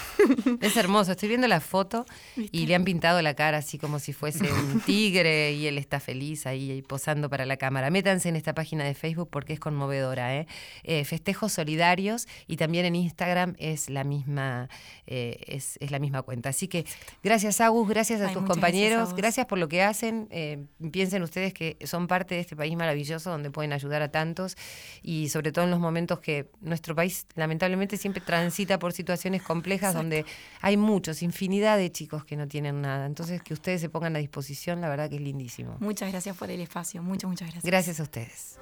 [0.61, 4.11] Es hermoso, estoy viendo la foto y le han pintado la cara así como si
[4.11, 7.91] fuese un tigre y él está feliz ahí, ahí posando para la cámara.
[7.91, 10.35] Métanse en esta página de Facebook porque es conmovedora.
[10.35, 10.47] ¿eh?
[10.83, 14.67] Eh, festejos solidarios y también en Instagram es la misma
[15.05, 16.49] eh, es, es la misma cuenta.
[16.49, 16.85] Así que
[17.23, 20.27] gracias Agus, gracias a Ay, tus compañeros, gracias por lo que hacen.
[20.31, 24.55] Eh, piensen ustedes que son parte de este país maravilloso donde pueden ayudar a tantos
[25.01, 29.93] y sobre todo en los momentos que nuestro país lamentablemente siempre transita por situaciones complejas
[29.93, 30.25] donde
[30.61, 33.05] hay muchos, infinidad de chicos que no tienen nada.
[33.05, 35.75] Entonces que ustedes se pongan a disposición, la verdad que es lindísimo.
[35.79, 37.03] Muchas gracias por el espacio.
[37.03, 37.65] Muchas, muchas gracias.
[37.65, 38.59] Gracias a ustedes.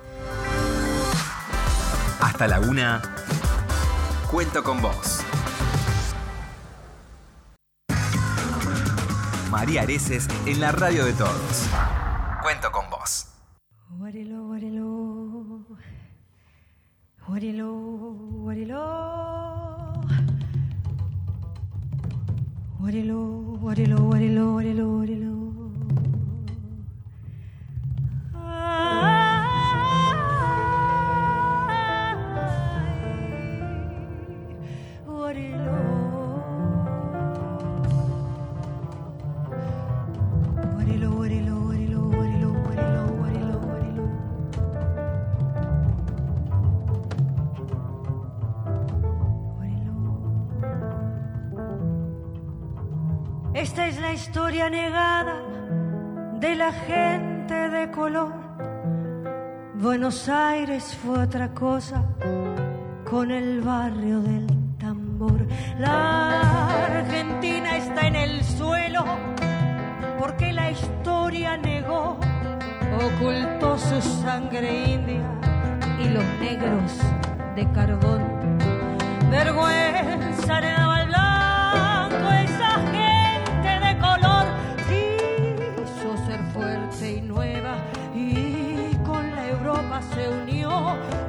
[2.19, 3.01] Hasta la una.
[4.31, 5.23] Cuento con vos.
[9.53, 11.67] María Areces en la radio de todos.
[12.41, 13.32] Cuento con vos.
[14.01, 14.87] Warilo, warilo,
[17.29, 17.69] warilo,
[18.45, 18.81] warilo,
[22.81, 23.21] warilo,
[23.63, 25.62] warilo, warilo, warilo, warilo.
[56.87, 58.33] Gente de color.
[59.75, 62.03] Buenos Aires fue otra cosa
[63.09, 65.45] con el barrio del tambor.
[65.77, 69.03] La Argentina está en el suelo
[70.19, 72.17] porque la historia negó,
[73.05, 75.21] ocultó su sangre india
[75.99, 76.91] y los negros
[77.55, 78.23] de carbón.
[79.29, 80.72] Vergüenza le
[90.75, 91.22] 我。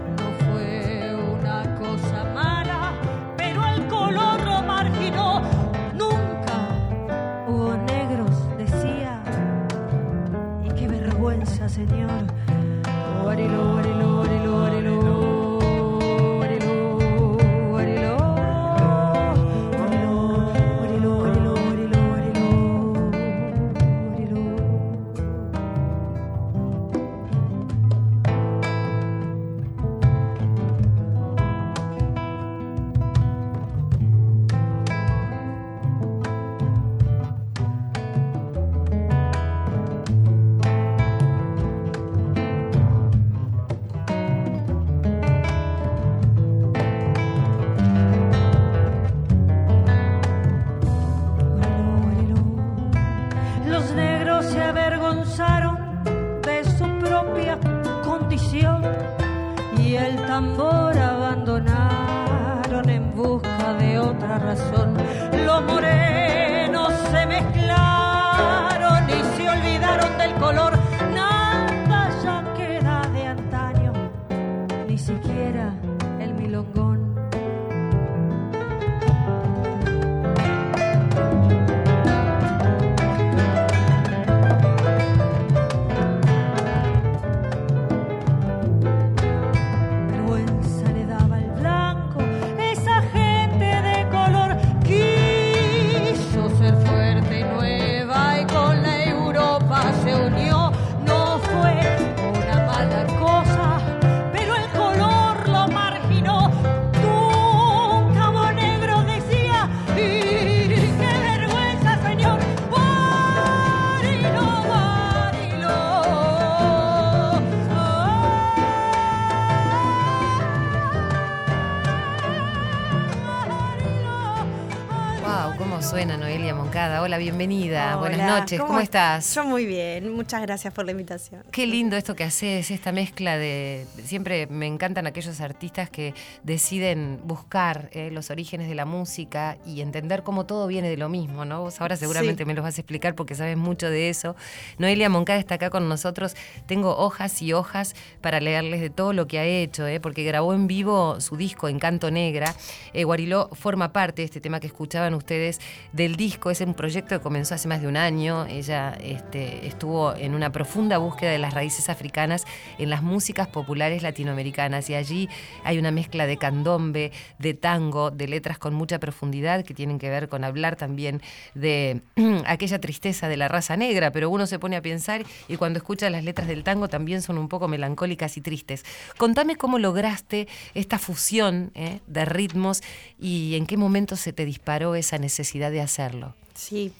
[127.14, 127.94] Hola, bienvenida.
[127.94, 128.60] Buenas noches.
[128.60, 129.36] ¿Cómo, estás?
[129.36, 131.44] Yo muy bien, muchas gracias por la invitación.
[131.52, 133.86] Qué lindo esto que haces, esta mezcla de...
[134.04, 139.80] Siempre me encantan aquellos artistas que deciden buscar eh, los orígenes de la música y
[139.80, 141.62] entender cómo todo viene de lo mismo, ¿no?
[141.62, 142.46] Vos ahora seguramente Sí.
[142.46, 144.36] me lo vas a explicar porque sabes mucho de eso.
[144.78, 146.36] Noelia Moncada está acá con nosotros.
[146.66, 150.00] Tengo hojas y hojas para leerles de todo lo que ha hecho, ¿eh?
[150.00, 152.54] porque grabó en vivo su disco Encanto Negra.
[152.92, 155.60] Eh, Guariló forma parte de este tema que escuchaban ustedes
[155.92, 156.50] del disco.
[156.50, 158.46] Es un proyecto que comenzó hace más de un año.
[158.46, 162.44] Ella este, estuvo en una profunda búsqueda de las raíces africanas
[162.78, 165.28] en las músicas populares latinoamericanas y allí
[165.62, 170.10] hay una mezcla de candombe, de tango, de letras con mucha profundidad que tienen que
[170.10, 171.22] ver con hablar también
[171.54, 172.02] de
[172.46, 176.10] aquella tristeza de la raza negra, pero uno se pone a pensar y cuando escucha
[176.10, 178.84] las letras del tango también son un poco melancólicas y tristes.
[179.16, 182.00] Contame cómo lograste esta fusión ¿eh?
[182.06, 182.82] de ritmos
[183.18, 186.34] y en qué momento se te disparó esa necesidad de hacerlo.
[186.54, 186.92] Sí.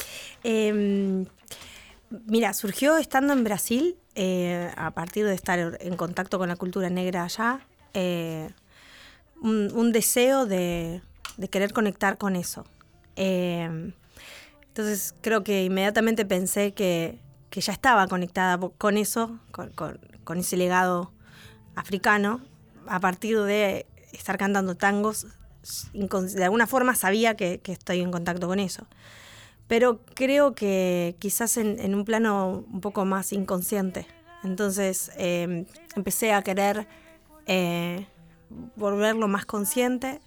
[0.43, 1.27] Em,
[2.27, 6.89] mira, surgió estando en Brasil, eh, a partir de estar en contacto con la cultura
[6.89, 7.61] negra allá,
[7.95, 8.51] eh,
[9.41, 11.03] un, deseo de,
[11.51, 12.65] querer conectar con eso.
[13.17, 13.93] Em,
[14.69, 17.19] entonces creo que inmediatamente pensé que,
[17.51, 21.13] que ya estaba conectada con eso, con, ese legado
[21.75, 22.41] africano,
[22.87, 25.27] a partir de estar cantando tangos,
[25.93, 28.87] de alguna forma sabía que, que estoy en contacto con eso.
[29.67, 34.07] Pero creo que quizás en, en un plano un poco más inconsciente.
[34.43, 35.65] Entonces eh,
[35.97, 36.87] empecé a querer
[37.47, 38.07] eh,
[38.77, 40.21] volverlo más consciente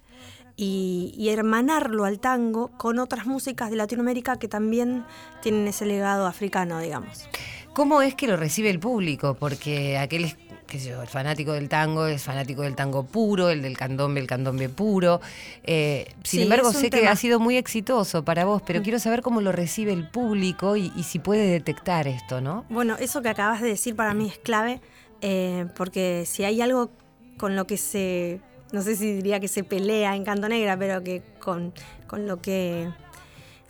[0.55, 5.05] y, y hermanarlo al tango con otras músicas de Latinoamérica que también
[5.41, 7.29] tienen ese legado africano, digamos.
[7.73, 9.35] ¿Cómo es que lo recibe el público?
[9.35, 10.35] Porque aquel
[10.67, 14.19] qué sé yo, el fanático del tango es fanático del tango puro, el del candombe,
[14.19, 15.21] el candombe puro.
[15.63, 19.21] Eh, sin Sí, embargo, sé que ha sido muy exitoso para vos, pero quiero saber
[19.21, 22.65] cómo lo recibe el público y, y si puede detectar esto, ¿no?
[22.69, 24.81] Bueno, eso que acabas de decir para mí es clave,
[25.21, 26.89] eh, porque si hay algo
[27.37, 31.03] con lo que se, no sé si diría que se pelea en Canto Negra, pero
[31.03, 31.73] que con,
[32.07, 32.89] con lo que...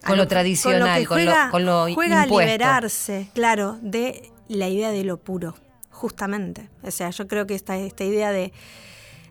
[0.06, 4.32] Con lo que- tradicional, que con lo- juega, con lo juega a liberarse, claro, de
[4.48, 5.56] la idea de lo puro,
[5.98, 6.70] justamente.
[6.84, 8.54] O sea, yo creo que esta, esta idea de,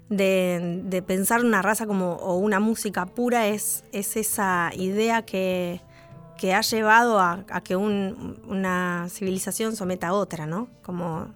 [0.08, 5.80] de, pensar una raza como o una música pura es, es esa idea que,
[6.38, 10.68] que ha llevado a, a que un- una civilización someta a otra, ¿no?
[10.82, 11.28] Como,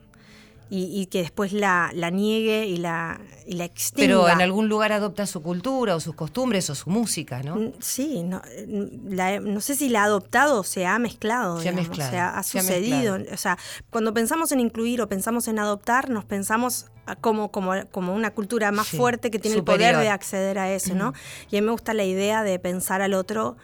[0.73, 4.07] y, y que después la, la niegue y la, y la extinga.
[4.07, 7.57] Pero en algún lugar adopta su cultura o sus costumbres o su música, ¿no?
[7.57, 11.61] Mm, Sí, no, mm, la- no sé si la ha adoptado o se ha mezclado.
[11.61, 13.19] Se ha digamos, mezclado, O sea, ha se ha sucedido.
[13.33, 13.59] O sea,
[13.91, 16.87] cuando pensamos en incluir o pensamos en adoptar, nos pensamos
[17.21, 20.73] como, como, como una cultura más Sí, fuerte que tiene el poder de acceder a
[20.73, 21.13] eso, ¿no?
[21.51, 23.57] Y a mí me gusta la idea de pensar al otro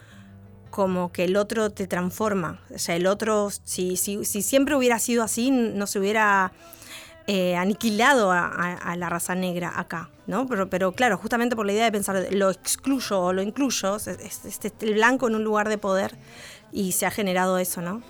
[0.70, 2.60] como que el otro te transforma.
[2.74, 6.52] O sea, el otro, si, si, si siempre hubiera sido así, no se hubiera
[7.26, 10.46] eh, aniquilado a, a- a la raza negra acá, ¿no?
[10.46, 14.06] Pero, pero claro, justamente por la idea de pensar lo excluyo o lo incluyo, es,
[14.06, 16.14] es- es el blanco en un lugar de poder
[16.72, 18.02] y se ha generado eso, ¿no?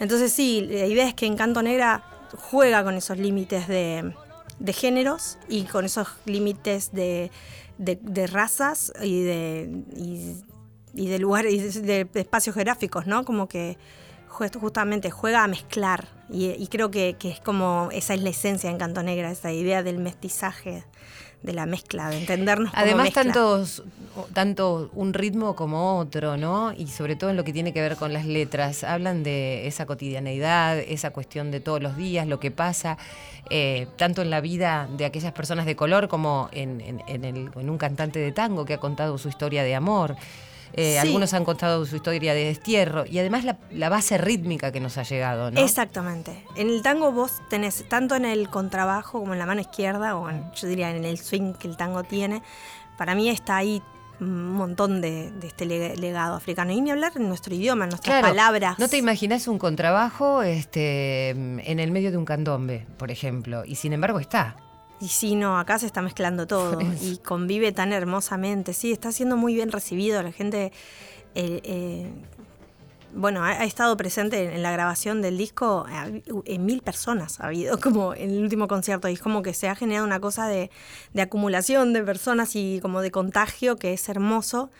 [0.00, 2.02] Entonces sí, la idea es que Encanto Negra
[2.50, 4.12] juega con esos límites de,
[4.58, 7.30] de géneros y con esos límites de,
[7.78, 10.36] de- de razas y de, y,
[10.94, 13.24] y de lugares de, espacios geográficos, ¿no?
[13.24, 13.76] Como que
[14.60, 18.68] justamente juega a mezclar y, y creo que, que es como esa es la esencia
[18.68, 20.84] de Encanto Negra, esa idea del mestizaje,
[21.42, 23.22] de la mezcla, de entendernos como Además, mezcla.
[23.24, 23.82] tantos,
[24.32, 26.72] tanto un ritmo como otro, ¿no?
[26.72, 28.82] Y sobre todo en lo que tiene que ver con las letras.
[28.84, 32.98] Hablan de esa cotidianeidad, esa cuestión de todos los días, lo que pasa,
[33.50, 37.50] eh, tanto en la vida de aquellas personas de color como en, en- en el-
[37.54, 40.16] en un cantante de tango que ha contado su historia de amor.
[40.76, 40.98] Eh, Sí.
[40.98, 44.98] Algunos han contado su historia de destierro y además la, la base rítmica que nos
[44.98, 45.60] ha llegado, ¿no?
[45.60, 46.44] Exactamente.
[46.56, 50.28] En el tango vos tenés, tanto en el contrabajo como en la mano izquierda, o
[50.28, 52.42] en- yo diría en el swing que el tango tiene,
[52.98, 53.82] para mí está ahí
[54.18, 56.72] un montón de, de este leg- legado africano.
[56.72, 58.78] Y ni hablar en nuestro idioma, en nuestras Claro, palabras.
[58.78, 63.74] No te imaginas un contrabajo este, en el medio de un candombe, por ejemplo, y
[63.76, 64.56] sin embargo está.
[65.00, 68.72] Y sí, no, acá se está mezclando todo y convive tan hermosamente.
[68.72, 70.22] Sí, está siendo muy bien recibido.
[70.22, 70.72] La gente,
[71.34, 72.10] eh, eh,
[73.14, 75.86] bueno, ha, ha estado presente en, la grabación del disco.
[76.46, 79.08] En mil personas ha habido como en el último concierto.
[79.08, 80.70] Y es como que se ha generado una cosa de,
[81.12, 84.70] de acumulación de personas y como de contagio que es hermoso.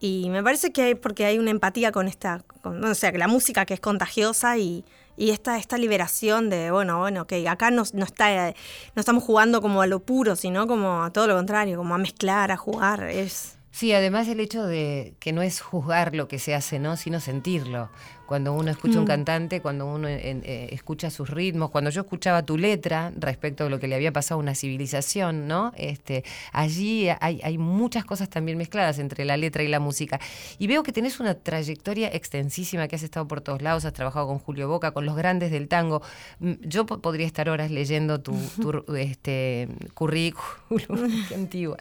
[0.00, 3.18] Y me parece que hay, porque hay una empatía con esta, con- o sea, que
[3.18, 4.84] la música que es contagiosa y,
[5.16, 8.54] y esta, esta liberación de, bueno, bueno, que acá no, no, está,
[8.94, 11.98] no estamos jugando como a lo puro, sino como a todo lo contrario, como a
[11.98, 13.04] mezclar, a jugar.
[13.04, 16.96] Es, Sí, además el hecho de que no es juzgar lo que se hace, ¿no?
[16.96, 17.88] sino sentirlo.
[18.30, 19.08] Cuando uno escucha un Mm.
[19.08, 23.70] cantante, cuando uno en- eh, escucha sus ritmos, cuando yo escuchaba tu letra respecto de
[23.70, 25.72] lo que le había pasado a una civilización, ¿no?
[25.76, 30.20] Este, allí hay, hay muchas cosas también mezcladas entre la letra y la música.
[30.60, 34.28] Y veo que tenés una trayectoria extensísima, que has estado por todos lados, has trabajado
[34.28, 36.00] con Julio Boca, con los grandes del tango.
[36.38, 40.38] Mm, Yo po- podría estar horas leyendo tu, tu, este, currículum,
[41.28, 41.76] qué antigua.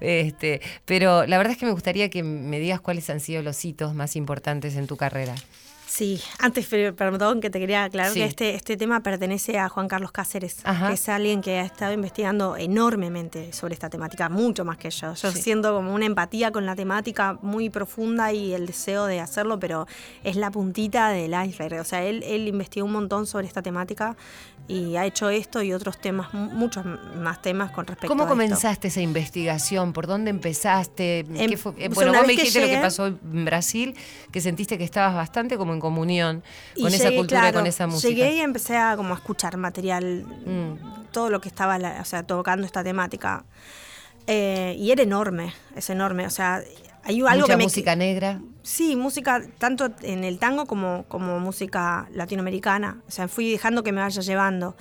[0.00, 3.64] Este, pero la verdad es que me gustaría que me digas cuáles han sido los
[3.64, 5.36] hitos más importantes en tu carrera.
[5.94, 6.66] Sí, antes,
[6.96, 8.20] perdón, que te quería aclarar Sí.
[8.20, 10.88] que este, este tema pertenece a Juan Carlos Cáceres, Ajá.
[10.88, 15.12] que es alguien que ha estado investigando enormemente sobre esta temática, mucho más que yo.
[15.12, 15.42] Yo Sí.
[15.42, 19.86] siento como una empatía con la temática muy profunda y el deseo de hacerlo, pero
[20.24, 21.80] es la puntita del iceberg.
[21.82, 24.16] O sea, él, él investigó un montón sobre esta temática
[24.68, 26.84] y ha hecho esto y otros temas, mu- muchos
[27.16, 28.32] más temas con respecto ¿Cómo a esto.
[28.34, 29.92] comenzaste esa investigación?
[29.92, 31.18] ¿Por dónde empezaste?
[31.18, 31.72] Em, ¿Qué fue?
[31.72, 33.94] Eh, sea, bueno, vos me dijiste lo que pasó en Brasil,
[34.30, 36.42] que sentiste que estabas bastante como en comunión
[36.74, 38.08] Y con esa llegué, cultura y claro, con esa música.
[38.08, 41.10] Llegué y empecé a como a escuchar material, Mm.
[41.12, 43.44] todo lo que estaba, o sea, tocando esta temática.
[44.26, 46.26] Eh, y era enorme, es enorme.
[46.26, 46.62] O sea,
[47.04, 47.64] hay algo Mucha que me...
[47.64, 48.40] música negra.
[48.62, 52.98] Sí, música tanto en el tango como, como música latinoamericana.
[53.08, 54.76] O sea, fui dejando que me vaya llevando.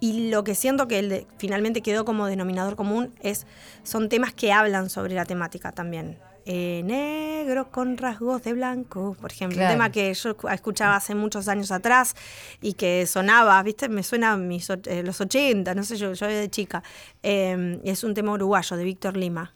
[0.00, 3.46] Y lo que siento que el de- finalmente quedó como denominador común es
[3.82, 6.18] son temas que hablan sobre la temática también.
[6.48, 9.56] Eh, negro con rasgos de blanco, por ejemplo.
[9.58, 9.72] Claro.
[9.72, 12.14] Un tema que yo escu- escuchaba hace muchos años atrás
[12.62, 13.88] y que sonaba, ¿viste?
[13.88, 16.84] Me suena a mis, eh, los 80, no sé, yo, yo de chica.
[17.24, 19.54] Eh, es un tema uruguayo de Víctor Lima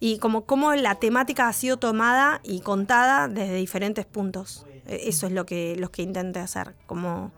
[0.00, 4.66] y como cómo la temática ha sido tomada y contada desde diferentes puntos.
[4.88, 6.74] Eh, Eso es lo que, lo que intenté hacer.
[6.86, 7.30] Como,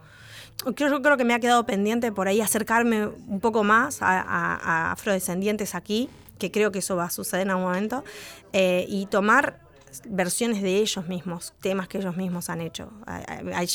[0.77, 4.19] creo, yo creo que me ha quedado pendiente por ahí acercarme un poco más a,
[4.23, 6.09] a- a afrodescendientes aquí,
[6.45, 8.05] que creo que eso va a suceder en algún momento,
[8.53, 9.64] eh, y tomar
[10.07, 12.91] versiones de ellos mismos, temas que ellos mismos han hecho.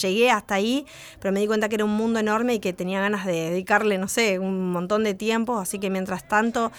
[0.02, 0.86] Llegué hasta ahí,
[1.20, 3.98] pero me di cuenta que era un mundo enorme y que tenía ganas de dedicarle,
[3.98, 6.72] no sé, un montón de tiempo, así que mientras tanto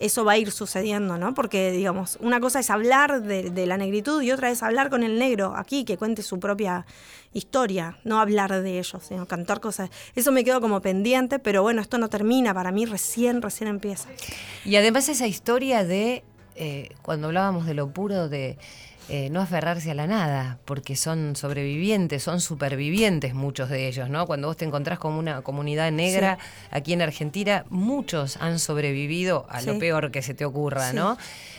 [0.00, 1.34] eso va a ir sucediendo, ¿no?
[1.34, 5.02] Porque, digamos, una cosa es hablar de, de la negritud y otra es hablar con
[5.02, 6.86] el negro aquí, que cuente su propia
[7.32, 9.90] historia, no hablar de ellos, sino cantar cosas.
[10.14, 14.08] Eso me quedó como pendiente, pero bueno, esto no termina, para mí recién, recién empieza.
[14.64, 16.24] Y además esa historia de,
[16.54, 18.58] eh, cuando hablábamos de lo puro, de
[19.08, 24.26] eh, no aferrarse a la nada, porque son sobrevivientes, son supervivientes muchos de ellos, ¿no?
[24.26, 26.38] Cuando vos te encontrás con una comunidad negra
[26.70, 30.96] aquí en Argentina, muchos han sobrevivido a lo peor que se te ocurra, Sí.
[30.96, 31.16] ¿no?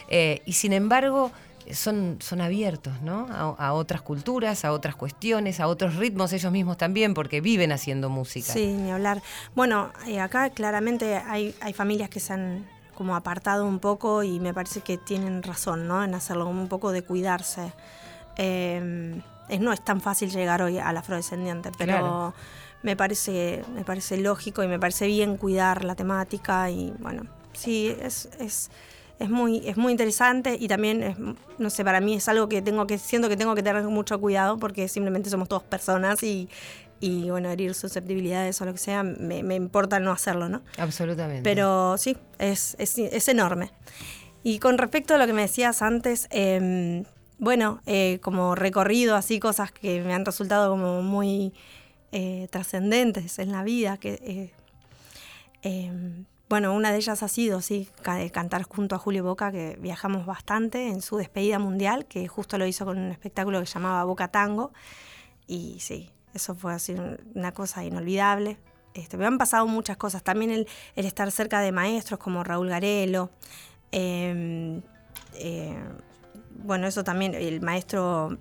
[0.10, 1.32] Eh, y sin embargo...
[1.72, 3.28] Son, son abiertos ¿no?
[3.30, 7.72] a, a otras culturas, a otras cuestiones, a otros ritmos ellos mismos también, porque viven
[7.72, 8.52] haciendo música.
[8.54, 9.22] Sí, ni hablar.
[9.54, 12.66] Bueno, eh, acá claramente hay, hay familias que se han
[13.00, 16.04] como apartado un poco y me parece que tienen razón, ¿no?
[16.04, 17.72] En hacerlo, como un poco de cuidarse.
[18.36, 22.34] Eh, es, no es tan fácil llegar hoy al afrodescendiente, pero Claro.
[22.84, 27.24] me parece, me parece lógico y me parece bien cuidar la temática y bueno,
[27.54, 28.70] sí, es, es,
[29.18, 31.16] es muy, es muy interesante y también es,
[31.58, 34.20] no sé, para mí es algo que tengo que, siento que tengo que tener mucho
[34.20, 36.50] cuidado porque simplemente somos todos personas y,
[37.00, 40.62] y bueno, herir susceptibilidades o lo que sea, me, me importa no hacerlo, ¿no?
[40.78, 41.44] Absolutamente.
[41.44, 43.72] Pero sí, es, es, es enorme.
[44.44, 47.04] Y con respecto a lo que me decías antes, eh,
[47.38, 51.54] bueno, eh, como recorrido así, cosas que me han resultado como muy
[52.12, 54.54] eh, trascendentes en la vida, que eh,
[55.64, 59.78] eh, bueno, una de ellas ha sido, sí, eh, cantar junto a Julio Boca, que
[59.80, 64.04] viajamos bastante en su despedida mundial, que justo lo hizo con un espectáculo que llamaba
[64.04, 64.74] Boca Tango.
[65.46, 68.58] Y sí, eso fue así un- una cosa inolvidable.
[68.94, 70.24] Este, me han pasado muchas cosas.
[70.24, 73.30] También el, el estar cerca de maestros como Raúl Garelo.
[73.92, 74.82] eh,
[75.36, 75.78] eh,
[76.64, 78.38] bueno, eso también, el maestro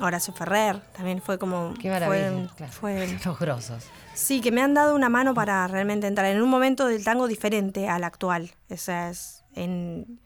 [0.00, 1.74] Horacio Ferrer, también fue como...
[1.80, 2.30] Qué maravilla.
[2.30, 2.72] fue- claro.
[2.72, 3.84] fue- Los grosos.
[4.14, 7.26] Sí, que me han dado una mano para realmente entrar en un momento del tango
[7.26, 8.52] diferente al actual.
[8.70, 10.20] O sea, es en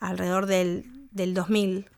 [0.00, 1.90] alrededor del, del 2000.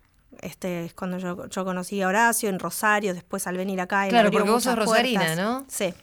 [0.42, 4.04] Este es cuando yo, yo conocí a Horacio en Rosario, después al venir acá.
[4.04, 5.38] él Claro, porque vos sos rosarina, puertas.
[5.38, 5.64] ¿no?
[5.68, 5.94] Sí.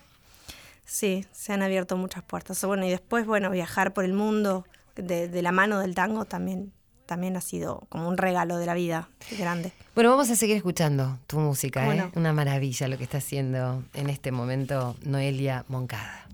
[0.86, 2.64] Sí, se han abierto muchas puertas.
[2.64, 4.66] Bueno, y después, bueno, viajar por el mundo
[4.96, 6.72] de, de la mano del tango también,
[7.06, 9.72] también ha sido como un regalo de la vida grande.
[9.96, 11.98] Bueno, vamos a seguir escuchando tu música, ¿Cómo ¿eh?
[11.98, 12.12] no?
[12.16, 16.25] Una maravilla lo que está haciendo en este momento Noelia Moncada.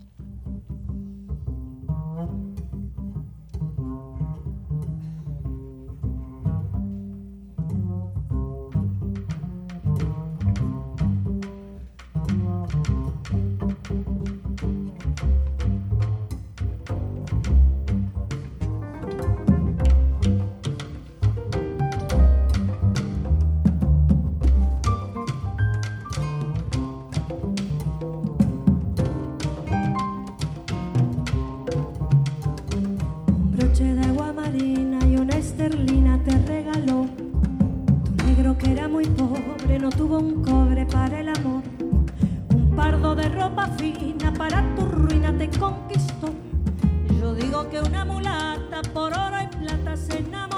[39.82, 41.64] No tuvo un cobre para el amor.
[42.54, 46.28] Un pardo de ropa fina para tu ruina te conquistó.
[47.20, 50.51] Yo digo que una mulata por oro y plata se enamoró.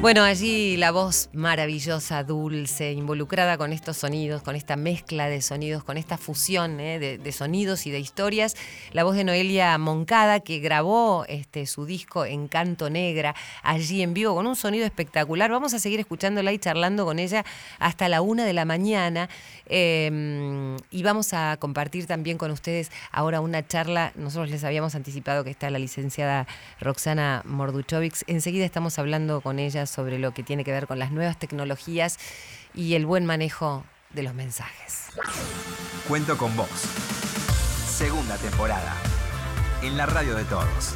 [0.00, 5.84] Bueno, allí la voz maravillosa, dulce, involucrada con estos sonidos, con esta mezcla de sonidos,
[5.84, 6.98] con esta fusión ¿eh?
[6.98, 8.56] de, sonidos y de historias.
[8.92, 14.34] La voz de Noelia Moncada, que grabó este, su disco Encanto Negra allí en vivo
[14.34, 15.50] con un sonido espectacular.
[15.50, 17.44] Vamos a seguir escuchándola y charlando con ella
[17.78, 19.28] hasta la una de la mañana.
[19.66, 24.12] Eh, y vamos a compartir también con ustedes ahora una charla.
[24.14, 26.46] Nosotros les habíamos anticipado que está la licenciada
[26.80, 28.24] Roxana Morduchovics.
[28.28, 32.18] Enseguida estamos hablando con ella sobre lo que tiene que ver con las nuevas tecnologías
[32.74, 35.06] y el buen manejo de los mensajes.
[36.08, 36.68] Cuento con vos.
[37.88, 38.94] Segunda temporada.
[39.82, 40.94] En la radio de todos.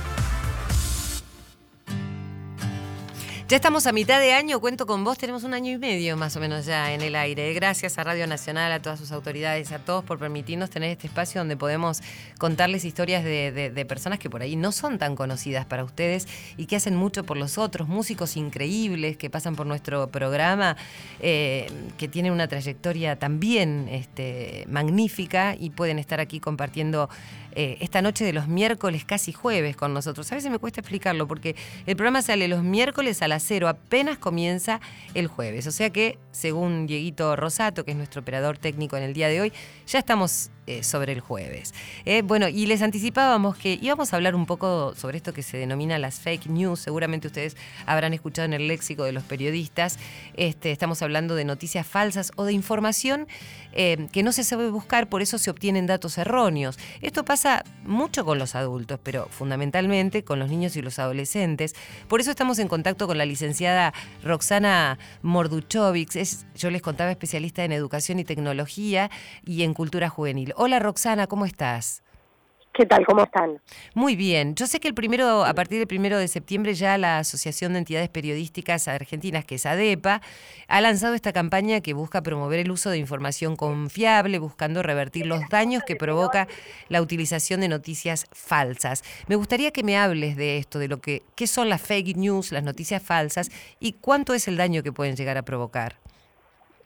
[3.46, 6.34] Ya estamos a mitad de año, cuento con vos, tenemos un año y medio más
[6.34, 7.52] o menos ya en el aire.
[7.52, 11.42] Gracias a Radio Nacional, a todas sus autoridades, a todos por permitirnos tener este espacio
[11.42, 12.00] donde podemos
[12.38, 16.26] contarles historias de, personas que por ahí no son tan conocidas para ustedes
[16.56, 20.78] y que hacen mucho por los otros, músicos increíbles que pasan por nuestro programa,
[21.20, 27.10] eh, que tienen una trayectoria también este, magnífica y pueden estar aquí compartiendo
[27.54, 30.30] eh, esta noche de los miércoles, casi jueves con nosotros.
[30.32, 34.18] A veces me cuesta explicarlo porque el programa sale los miércoles a las cero, apenas
[34.18, 34.80] comienza
[35.14, 35.66] el jueves.
[35.66, 39.40] O sea que, según Dieguito Rosato, que es nuestro operador técnico en el día de
[39.40, 39.52] hoy,
[39.86, 41.74] ya estamos eh, sobre el jueves.
[42.04, 45.58] Eh, bueno, y les anticipábamos que íbamos a hablar un poco sobre esto que se
[45.58, 46.80] denomina las fake news.
[46.80, 47.56] Seguramente ustedes
[47.86, 49.98] habrán escuchado en el léxico de los periodistas.
[50.34, 53.26] Este, estamos hablando de noticias falsas o de información
[53.72, 56.78] eh, que no se sabe buscar, por eso se obtienen datos erróneos.
[57.02, 61.74] Esto pasa mucho con los adultos, pero fundamentalmente con los niños y los adolescentes.
[62.08, 63.92] Por eso estamos en contacto con la licenciada
[64.22, 66.16] Roxana Morduchovics.
[66.16, 69.10] Es, yo les contaba, especialista en educación y tecnología
[69.44, 70.53] y en cultura juvenil.
[70.56, 72.04] Hola Roxana, ¿cómo estás?
[72.72, 73.04] ¿Qué tal?
[73.06, 73.60] ¿Cómo están?
[73.94, 74.54] Muy bien.
[74.54, 77.80] Yo sé que el primero, a partir del primero de septiembre, ya la Asociación de
[77.80, 80.20] Entidades Periodísticas Argentinas, que es ADEPA,
[80.68, 85.40] ha lanzado esta campaña que busca promover el uso de información confiable, buscando revertir los
[85.50, 86.46] daños que provoca
[86.88, 89.02] la utilización de noticias falsas.
[89.26, 92.52] Me gustaría que me hables de esto, de lo que qué son las fake news,
[92.52, 93.50] las noticias falsas
[93.80, 96.03] y cuánto es el daño que pueden llegar a provocar.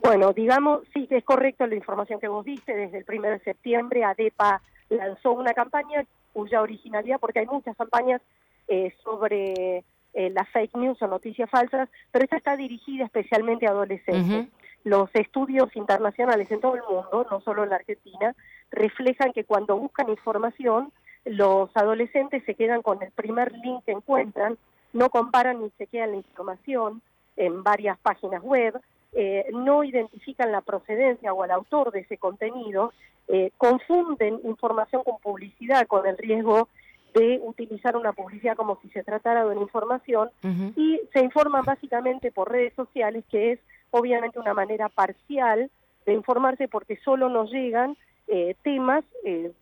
[0.01, 2.74] Bueno, digamos, sí que es correcto la información que vos diste.
[2.74, 8.22] Desde el 1 de septiembre, ADEPA lanzó una campaña cuya originalidad, porque hay muchas campañas
[8.68, 9.84] eh, sobre
[10.14, 14.49] eh, las fake news o noticias falsas, pero esta está dirigida especialmente a adolescentes.
[14.84, 18.34] Los estudios internacionales en todo el mundo, no solo en la Argentina,
[18.70, 20.92] reflejan que cuando buscan información,
[21.24, 24.57] los adolescentes se quedan con el primer link que encuentran,
[24.92, 27.03] no comparan ni chequean la información
[27.36, 28.80] en varias páginas web,
[29.12, 32.92] eh, no identifican la procedencia o al autor de ese contenido,
[33.28, 36.68] eh, confunden información con publicidad con el riesgo
[37.14, 40.30] de utilizar una publicidad como si se tratara de una información
[40.76, 45.70] y se informan básicamente por redes sociales, que es obviamente una manera parcial
[46.06, 47.96] de informarse porque solo nos llegan
[48.28, 49.52] eh, temas eh,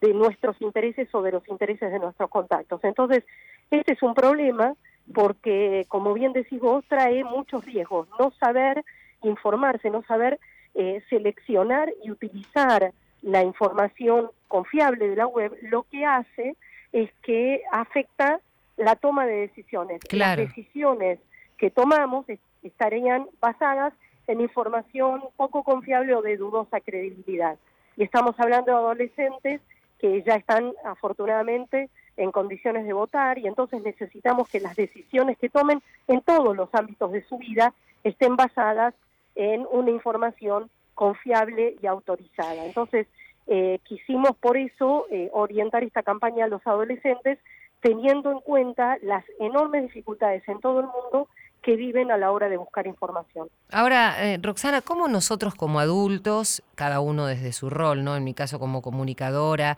[0.00, 2.82] de nuestros intereses o de los intereses de nuestros contactos.
[2.84, 3.24] Entonces,
[3.70, 4.74] este es un problema
[5.14, 8.08] porque, como bien decís vos, trae muchos riesgos.
[8.18, 8.84] No saber
[9.22, 10.38] informarse, no saber
[10.74, 12.92] eh, seleccionar y utilizar
[13.22, 16.54] la información confiable de la web, lo que hace
[16.92, 18.40] es que afecta
[18.76, 20.00] la toma de decisiones.
[20.04, 20.42] Claro.
[20.42, 21.18] Las decisiones
[21.58, 23.94] que tomamos es- estarían basadas
[24.26, 27.56] en información poco confiable o de dudosa credibilidad.
[27.96, 29.60] Y estamos hablando de adolescentes
[29.98, 35.48] que ya están afortunadamente en condiciones de votar y entonces necesitamos que las decisiones que
[35.48, 38.94] tomen en todos los ámbitos de su vida estén basadas
[39.34, 42.64] en una información confiable y autorizada.
[42.64, 43.06] Entonces,
[43.46, 47.38] eh, quisimos por eso eh, orientar esta campaña a los adolescentes
[47.80, 51.28] teniendo en cuenta las enormes dificultades en todo el mundo
[51.62, 53.48] que viven a la hora de buscar información.
[53.72, 58.16] Ahora, eh, Roxana, ¿cómo nosotros como adultos, cada uno desde su rol, ¿no?
[58.16, 59.76] En mi caso como comunicadora,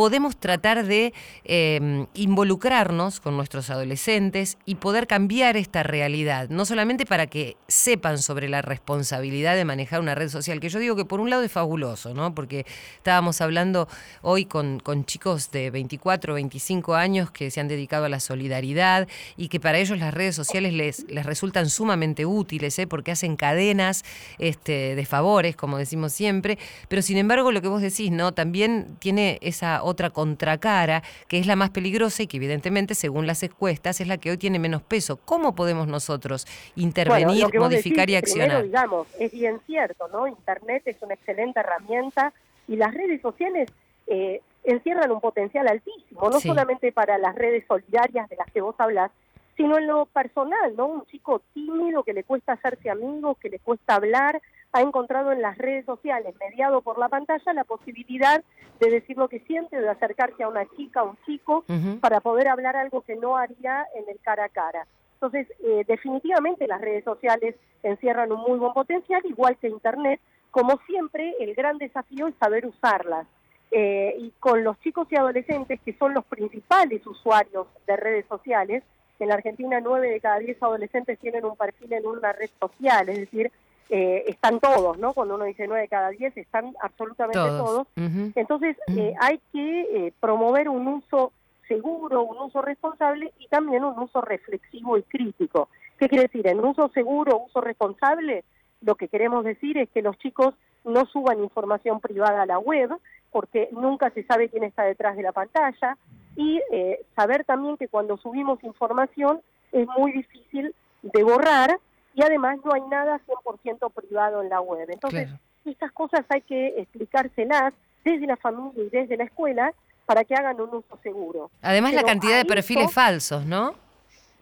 [0.00, 1.12] podemos tratar de
[1.44, 6.48] eh, involucrarnos con nuestros adolescentes y poder cambiar esta realidad?
[6.48, 10.78] No solamente para que sepan sobre la responsabilidad de manejar una red social, que yo
[10.78, 12.34] digo que por un lado es fabuloso, ¿no?
[12.34, 12.64] Porque
[12.96, 13.88] estábamos hablando
[14.22, 19.06] hoy con, con chicos de 24, 25 años que se han dedicado a la solidaridad
[19.36, 22.86] y que para ellos las redes sociales les, les resultan sumamente útiles, ¿eh?
[22.86, 24.06] porque hacen cadenas
[24.38, 28.32] este, de favores, como decimos siempre, pero sin embargo lo que vos decís, ¿no?
[28.32, 33.42] También tiene esa otra contracara, que es la más peligrosa y que evidentemente, según las
[33.42, 35.18] encuestas, es la que hoy tiene menos peso.
[35.24, 38.48] ¿Cómo podemos nosotros intervenir, Bueno, modificar decís, y accionar?
[38.48, 40.26] Primero, digamos, es bien cierto, ¿no?
[40.26, 42.32] Internet es una excelente herramienta
[42.66, 43.68] y las redes sociales
[44.06, 46.48] eh, encierran un potencial altísimo, no Sí.
[46.48, 49.10] solamente para las redes solidarias de las que vos hablas,
[49.56, 50.86] sino en lo personal, ¿no?
[50.86, 54.40] Un chico tímido que le cuesta hacerse amigo, que le cuesta hablar,
[54.72, 58.42] ha encontrado en las redes sociales, mediado por la pantalla, la posibilidad
[58.78, 61.64] de decir lo que siente, de acercarse a una chica, a un chico,
[62.00, 64.86] para poder hablar algo que no haría en el cara a cara.
[65.14, 70.20] Entonces, eh, definitivamente las redes sociales encierran un muy buen potencial, igual que Internet.
[70.50, 73.26] Como siempre, el gran desafío es saber usarlas.
[73.72, 78.82] Eh, y con los chicos y adolescentes, que son los principales usuarios de redes sociales,
[79.20, 83.08] en la Argentina 9 de cada 10 adolescentes tienen un perfil en una red social,
[83.10, 83.52] es decir,
[83.90, 85.12] eh, están todos, ¿no?
[85.12, 87.88] Cuando uno dice 9 de cada 10, están absolutamente Todos.
[88.36, 91.32] Entonces, eh, hay que eh, promover un uso
[91.66, 95.68] seguro, un uso responsable y también un uso reflexivo y crítico.
[95.98, 96.46] ¿Qué quiere decir?
[96.46, 98.44] En uso seguro, uso responsable,
[98.80, 102.90] lo que queremos decir es que los chicos no suban información privada a la web,
[103.32, 105.96] porque nunca se sabe quién está detrás de la pantalla,
[106.36, 109.40] y eh, saber también que cuando subimos información
[109.72, 111.78] es muy difícil de borrar
[112.20, 114.86] y además no hay nada 100% privado en la web.
[114.90, 115.40] Entonces, Claro.
[115.64, 117.72] estas cosas hay que explicárselas
[118.04, 119.72] desde la familia y desde la escuela
[120.04, 121.50] para que hagan un uso seguro.
[121.62, 123.74] Además, la cantidad de perfiles eso- falsos, ¿no?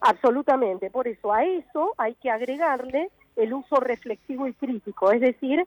[0.01, 5.65] Absolutamente, por eso a eso hay que agregarle el uso reflexivo y crítico, es decir,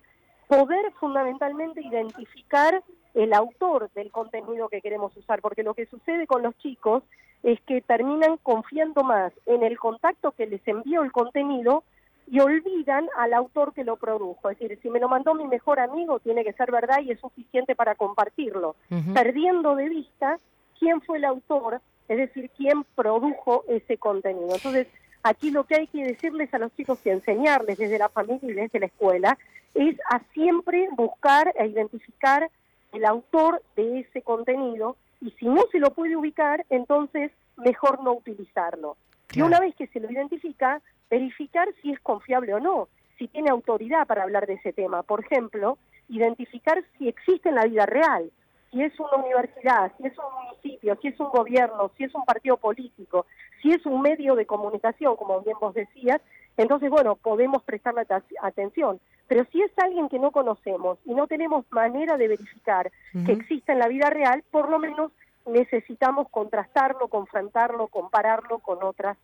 [0.47, 2.82] poder fundamentalmente identificar
[3.14, 7.03] el autor del contenido que queremos usar, porque lo que sucede con los chicos
[7.43, 11.84] es que terminan confiando más en el contacto que les envió el contenido
[12.32, 14.50] y olvidan al autor que lo produjo.
[14.50, 17.20] Es decir, si me lo mandó mi mejor amigo, tiene que ser verdad y es
[17.20, 18.78] suficiente para compartirlo,
[19.14, 20.40] perdiendo de vista
[20.80, 24.56] quién fue el autor, es decir, quién produjo ese contenido.
[24.56, 24.88] Entonces,
[25.24, 28.54] aquí lo que hay que decirles a los chicos y enseñarles desde la familia y
[28.54, 29.38] desde la escuela
[29.74, 32.50] es a siempre buscar e identificar
[32.94, 38.14] el autor de ese contenido y si no se lo puede ubicar, entonces mejor no
[38.14, 38.96] utilizarlo.
[39.34, 42.88] Y una vez que se lo identifica, verificar si es confiable o no,
[43.20, 45.03] si tiene autoridad para hablar de ese tema.
[45.03, 48.32] Por ejemplo, identificar si existe en la vida real,
[48.72, 52.24] si es una universidad, si es un municipio, si es un gobierno, si es un
[52.24, 53.26] partido político,
[53.62, 56.22] si es un medio de comunicación, como bien vos decías,
[56.55, 58.05] entonces, bueno, podemos prestarle
[58.41, 58.99] atención.
[59.28, 62.91] Pero si es alguien que no conocemos y no tenemos manera de verificar
[63.26, 63.41] que Ujú.
[63.41, 65.12] existe en la vida real, por lo menos
[65.45, 69.18] necesitamos contrastarlo, confrontarlo, compararlo con otras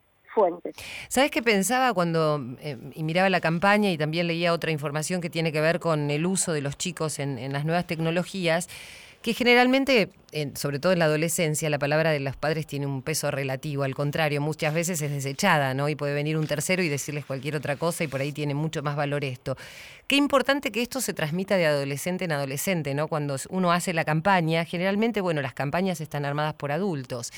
[1.10, 5.30] ¿Sabes qué pensaba cuando eh, y miraba la campaña y también leía otra información que
[5.30, 8.70] tiene que ver con el uso de los chicos en las nuevas tecnologías?
[9.22, 13.02] Que generalmente, en- sobre todo en la adolescencia, la palabra de los padres tiene un
[13.02, 13.84] peso relativo.
[13.84, 15.90] Al contrario, muchas veces es desechada, ¿no?
[15.90, 18.82] Y puede venir un tercero y decirles cualquier otra cosa y por ahí tiene mucho
[18.84, 19.58] más valor esto.
[20.08, 23.08] Qué importante que esto se transmita de adolescente en adolescente, ¿no?
[23.10, 27.34] Cuando uno hace la campaña, generalmente, bueno, las campañas están armadas por adultos.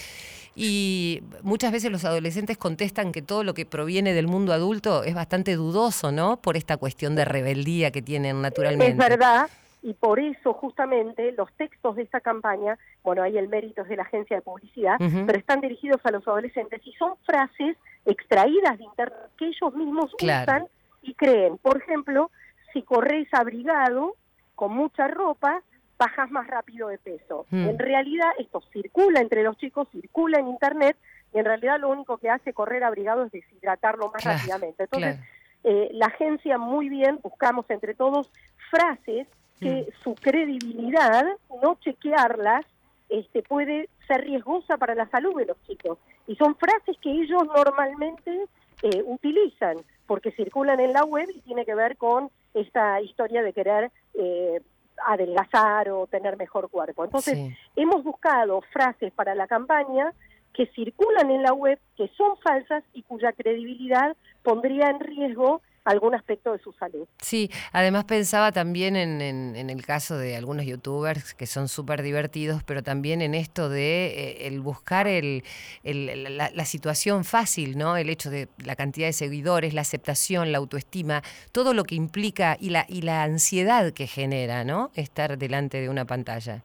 [0.55, 5.15] Y muchas veces los adolescentes contestan que todo lo que proviene del mundo adulto es
[5.15, 6.38] bastante dudoso, ¿no?
[6.38, 8.91] Por esta cuestión de rebeldía que tienen naturalmente.
[8.91, 9.47] Es verdad,
[9.82, 13.95] y por eso justamente los textos de esta campaña, bueno, ahí el mérito es de
[13.95, 18.84] la agencia de publicidad, pero están dirigidos a los adolescentes y son frases extraídas de
[18.84, 20.43] internet que ellos mismos Claro.
[20.51, 20.67] usan
[21.01, 21.57] y creen.
[21.59, 22.30] Por ejemplo,
[22.73, 24.15] si corres abrigado,
[24.55, 25.61] con mucha ropa,
[25.97, 27.45] bajas más rápido de peso.
[27.49, 27.69] Mm.
[27.69, 30.97] En realidad esto circula entre los chicos, circula en internet
[31.34, 34.84] y en realidad lo único que hace correr abrigado es deshidratarlo más Claro, rápidamente.
[34.84, 35.30] Entonces, claro.
[35.63, 38.30] eh, la agencia muy bien, buscamos entre todos
[38.69, 39.27] frases
[39.60, 41.26] que su credibilidad,
[41.62, 42.66] no chequearlas,
[43.10, 45.97] este, puede ser riesgosa para la salud de los chicos.
[46.28, 48.45] Y son frases que ellos normalmente
[48.84, 53.53] eh, utilizan porque circulan en la web y tiene que ver con esta historia de
[53.53, 54.62] querer eh,
[55.05, 57.03] adelgazar o tener mejor cuerpo.
[57.03, 57.55] Entonces, Sí.
[57.76, 60.14] hemos buscado frases para la campaña
[60.53, 66.13] que circulan en la web, que son falsas y cuya credibilidad pondría en riesgo algún
[66.15, 67.07] aspecto de su salud.
[67.21, 72.01] Sí, además pensaba también en, en- en el caso de algunos youtubers que son súper
[72.03, 75.43] divertidos, pero también en esto de eh, el buscar el,
[75.84, 77.97] el- la, la situación fácil, ¿no?
[77.97, 82.57] El hecho de la cantidad de seguidores, la aceptación, la autoestima, todo lo que implica
[82.59, 84.91] y la, y la ansiedad que genera, ¿no?
[84.95, 86.61] Estar delante de una pantalla.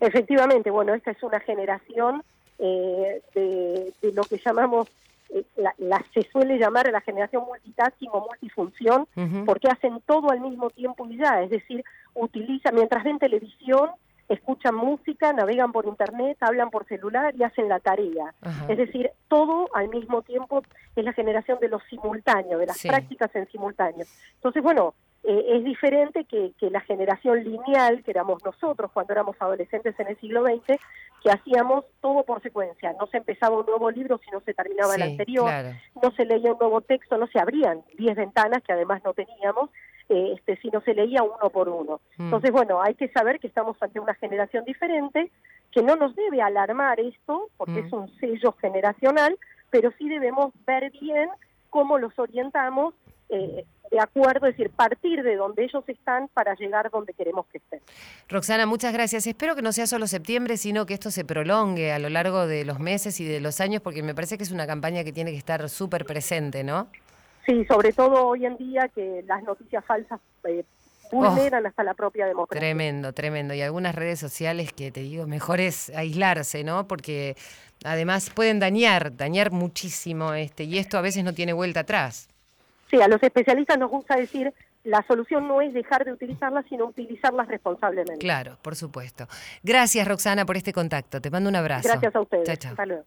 [0.00, 2.22] Efectivamente, bueno, esta es una generación
[2.58, 4.88] eh, de, de lo que llamamos,
[5.56, 9.06] la, la- se suele llamar la generación multitasking o multifunción,
[9.46, 13.90] porque hacen todo al mismo tiempo y ya, es decir, utilizan, mientras ven televisión,
[14.28, 18.32] escuchan música, navegan por internet, hablan por celular y hacen la tarea.
[18.42, 18.66] Ajá.
[18.68, 20.62] Es decir, todo al mismo tiempo
[20.94, 22.88] es la generación de lo simultáneo, de las Sí.
[22.88, 24.06] prácticas en simultáneo.
[24.36, 29.36] Entonces, bueno, eh, es diferente que, que la generación lineal, que éramos nosotros cuando éramos
[29.38, 30.78] adolescentes en el siglo XX,
[31.22, 32.94] que hacíamos todo por secuencia.
[32.98, 35.70] No se empezaba un nuevo libro si no se terminaba el anterior, claro.
[36.02, 39.68] no se leía un nuevo texto, no se abrían 10 ventanas que además no teníamos,
[40.08, 42.00] eh, este, sino se leía uno por uno.
[42.16, 42.24] Mm.
[42.24, 45.30] Entonces, bueno, hay que saber que estamos ante una generación diferente,
[45.70, 47.86] que no nos debe alarmar esto, porque Mm.
[47.86, 51.28] es un sello generacional, pero sí debemos ver bien
[51.68, 52.94] cómo los orientamos
[53.28, 57.58] eh, de acuerdo, es decir, partir de donde ellos están para llegar donde queremos que
[57.58, 57.80] estén.
[58.28, 59.26] Roxana, muchas gracias.
[59.26, 62.64] Espero que no sea solo septiembre, sino que esto se prolongue a lo largo de
[62.64, 65.32] los meses y de los años, porque me parece que es una campaña que tiene
[65.32, 66.88] que estar súper presente, ¿no?
[67.46, 70.64] Sí, sobre todo hoy en día que las noticias falsas eh,
[71.10, 72.60] vulneran hasta la propia democracia.
[72.60, 73.54] Tremendo, tremendo.
[73.54, 76.86] Y algunas redes sociales que te digo, mejor es aislarse, ¿no?
[76.86, 77.36] Porque
[77.82, 82.29] además pueden dañar, dañar muchísimo, este, y esto a veces no tiene vuelta atrás.
[82.90, 84.52] Sí, a los especialistas nos gusta decir
[84.84, 88.18] la solución no es dejar de utilizarlas, sino utilizarlas responsablemente.
[88.18, 89.26] Claro, por supuesto.
[89.62, 91.20] Gracias, Roxana, por este contacto.
[91.20, 91.88] Te mando un abrazo.
[91.88, 92.46] Gracias a ustedes.
[92.46, 92.70] Chao, chao.
[92.72, 93.04] Hasta luego.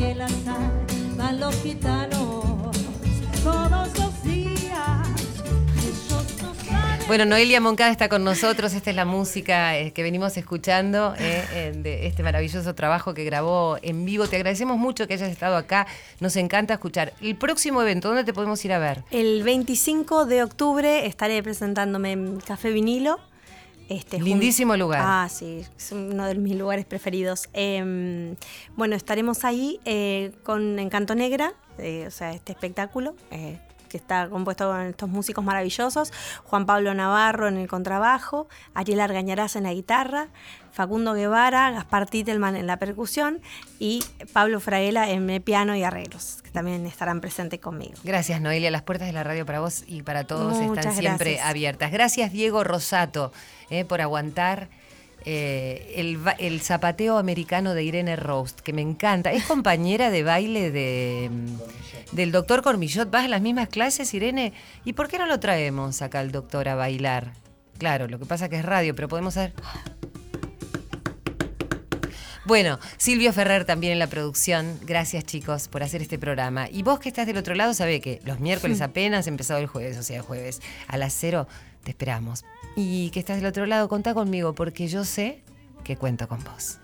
[0.00, 0.86] Hacia el azar,
[1.16, 2.44] van los gitanos
[3.44, 5.08] todos los días.
[7.06, 8.72] Bueno, Noelia Moncada está con nosotros.
[8.72, 13.78] Esta es la música eh, que venimos escuchando eh, de este maravilloso trabajo que grabó
[13.82, 14.28] en vivo.
[14.28, 15.86] Te agradecemos mucho que hayas estado acá.
[16.20, 17.12] Nos encanta escuchar.
[17.20, 19.02] El próximo evento, ¿dónde te podemos ir a ver?
[19.10, 23.18] El 25 de octubre estaré presentándome en Café Vinilo.
[23.90, 25.02] Este, Lindísimo lugar.
[25.04, 27.48] Ah, sí, es uno de mis lugares preferidos.
[27.52, 28.36] Em,
[28.76, 33.16] bueno, estaremos ahí eh, con Encanto Negra, eh, o sea, este espectáculo.
[33.90, 36.12] Que está compuesto con estos músicos maravillosos,
[36.44, 40.28] Juan Pablo Navarro en el contrabajo, Ariel Argañarás en la guitarra,
[40.72, 43.40] Facundo Guevara, Gaspar Titelman en la percusión
[43.78, 47.94] y Pablo Fraguela en el piano y arreglos, que también estarán presentes conmigo.
[48.04, 48.70] Gracias, Noelia.
[48.70, 51.50] Las puertas de la radio para vos y para todos están siempre gracias.
[51.50, 51.90] abiertas.
[51.90, 53.32] Gracias, Diego Rosato,
[53.68, 54.68] eh, por aguantar
[55.24, 55.94] eh,
[56.38, 59.32] el, zapateo americano de Irene Roast, que me encanta.
[59.32, 63.10] Es compañera de baile de, mm, del doctor Cormillot.
[63.10, 64.52] ¿Vas a las mismas clases, Irene?
[64.84, 67.32] ¿Y por qué no lo traemos acá al doctor a bailar?
[67.78, 69.54] Claro, lo que pasa que es radio, pero podemos hacer...
[72.46, 74.76] Bueno, Silvio Ferrer también en la producción.
[74.82, 76.68] Gracias chicos por hacer este programa.
[76.68, 79.96] Y vos que estás del otro lado, sabe que los miércoles apenas empezado el jueves,
[79.98, 81.46] o sea, el jueves a las cero,
[81.82, 82.44] te esperamos.
[82.76, 85.42] Y que estás del otro lado, contá conmigo porque yo sé
[85.84, 86.78] que cuento con vos.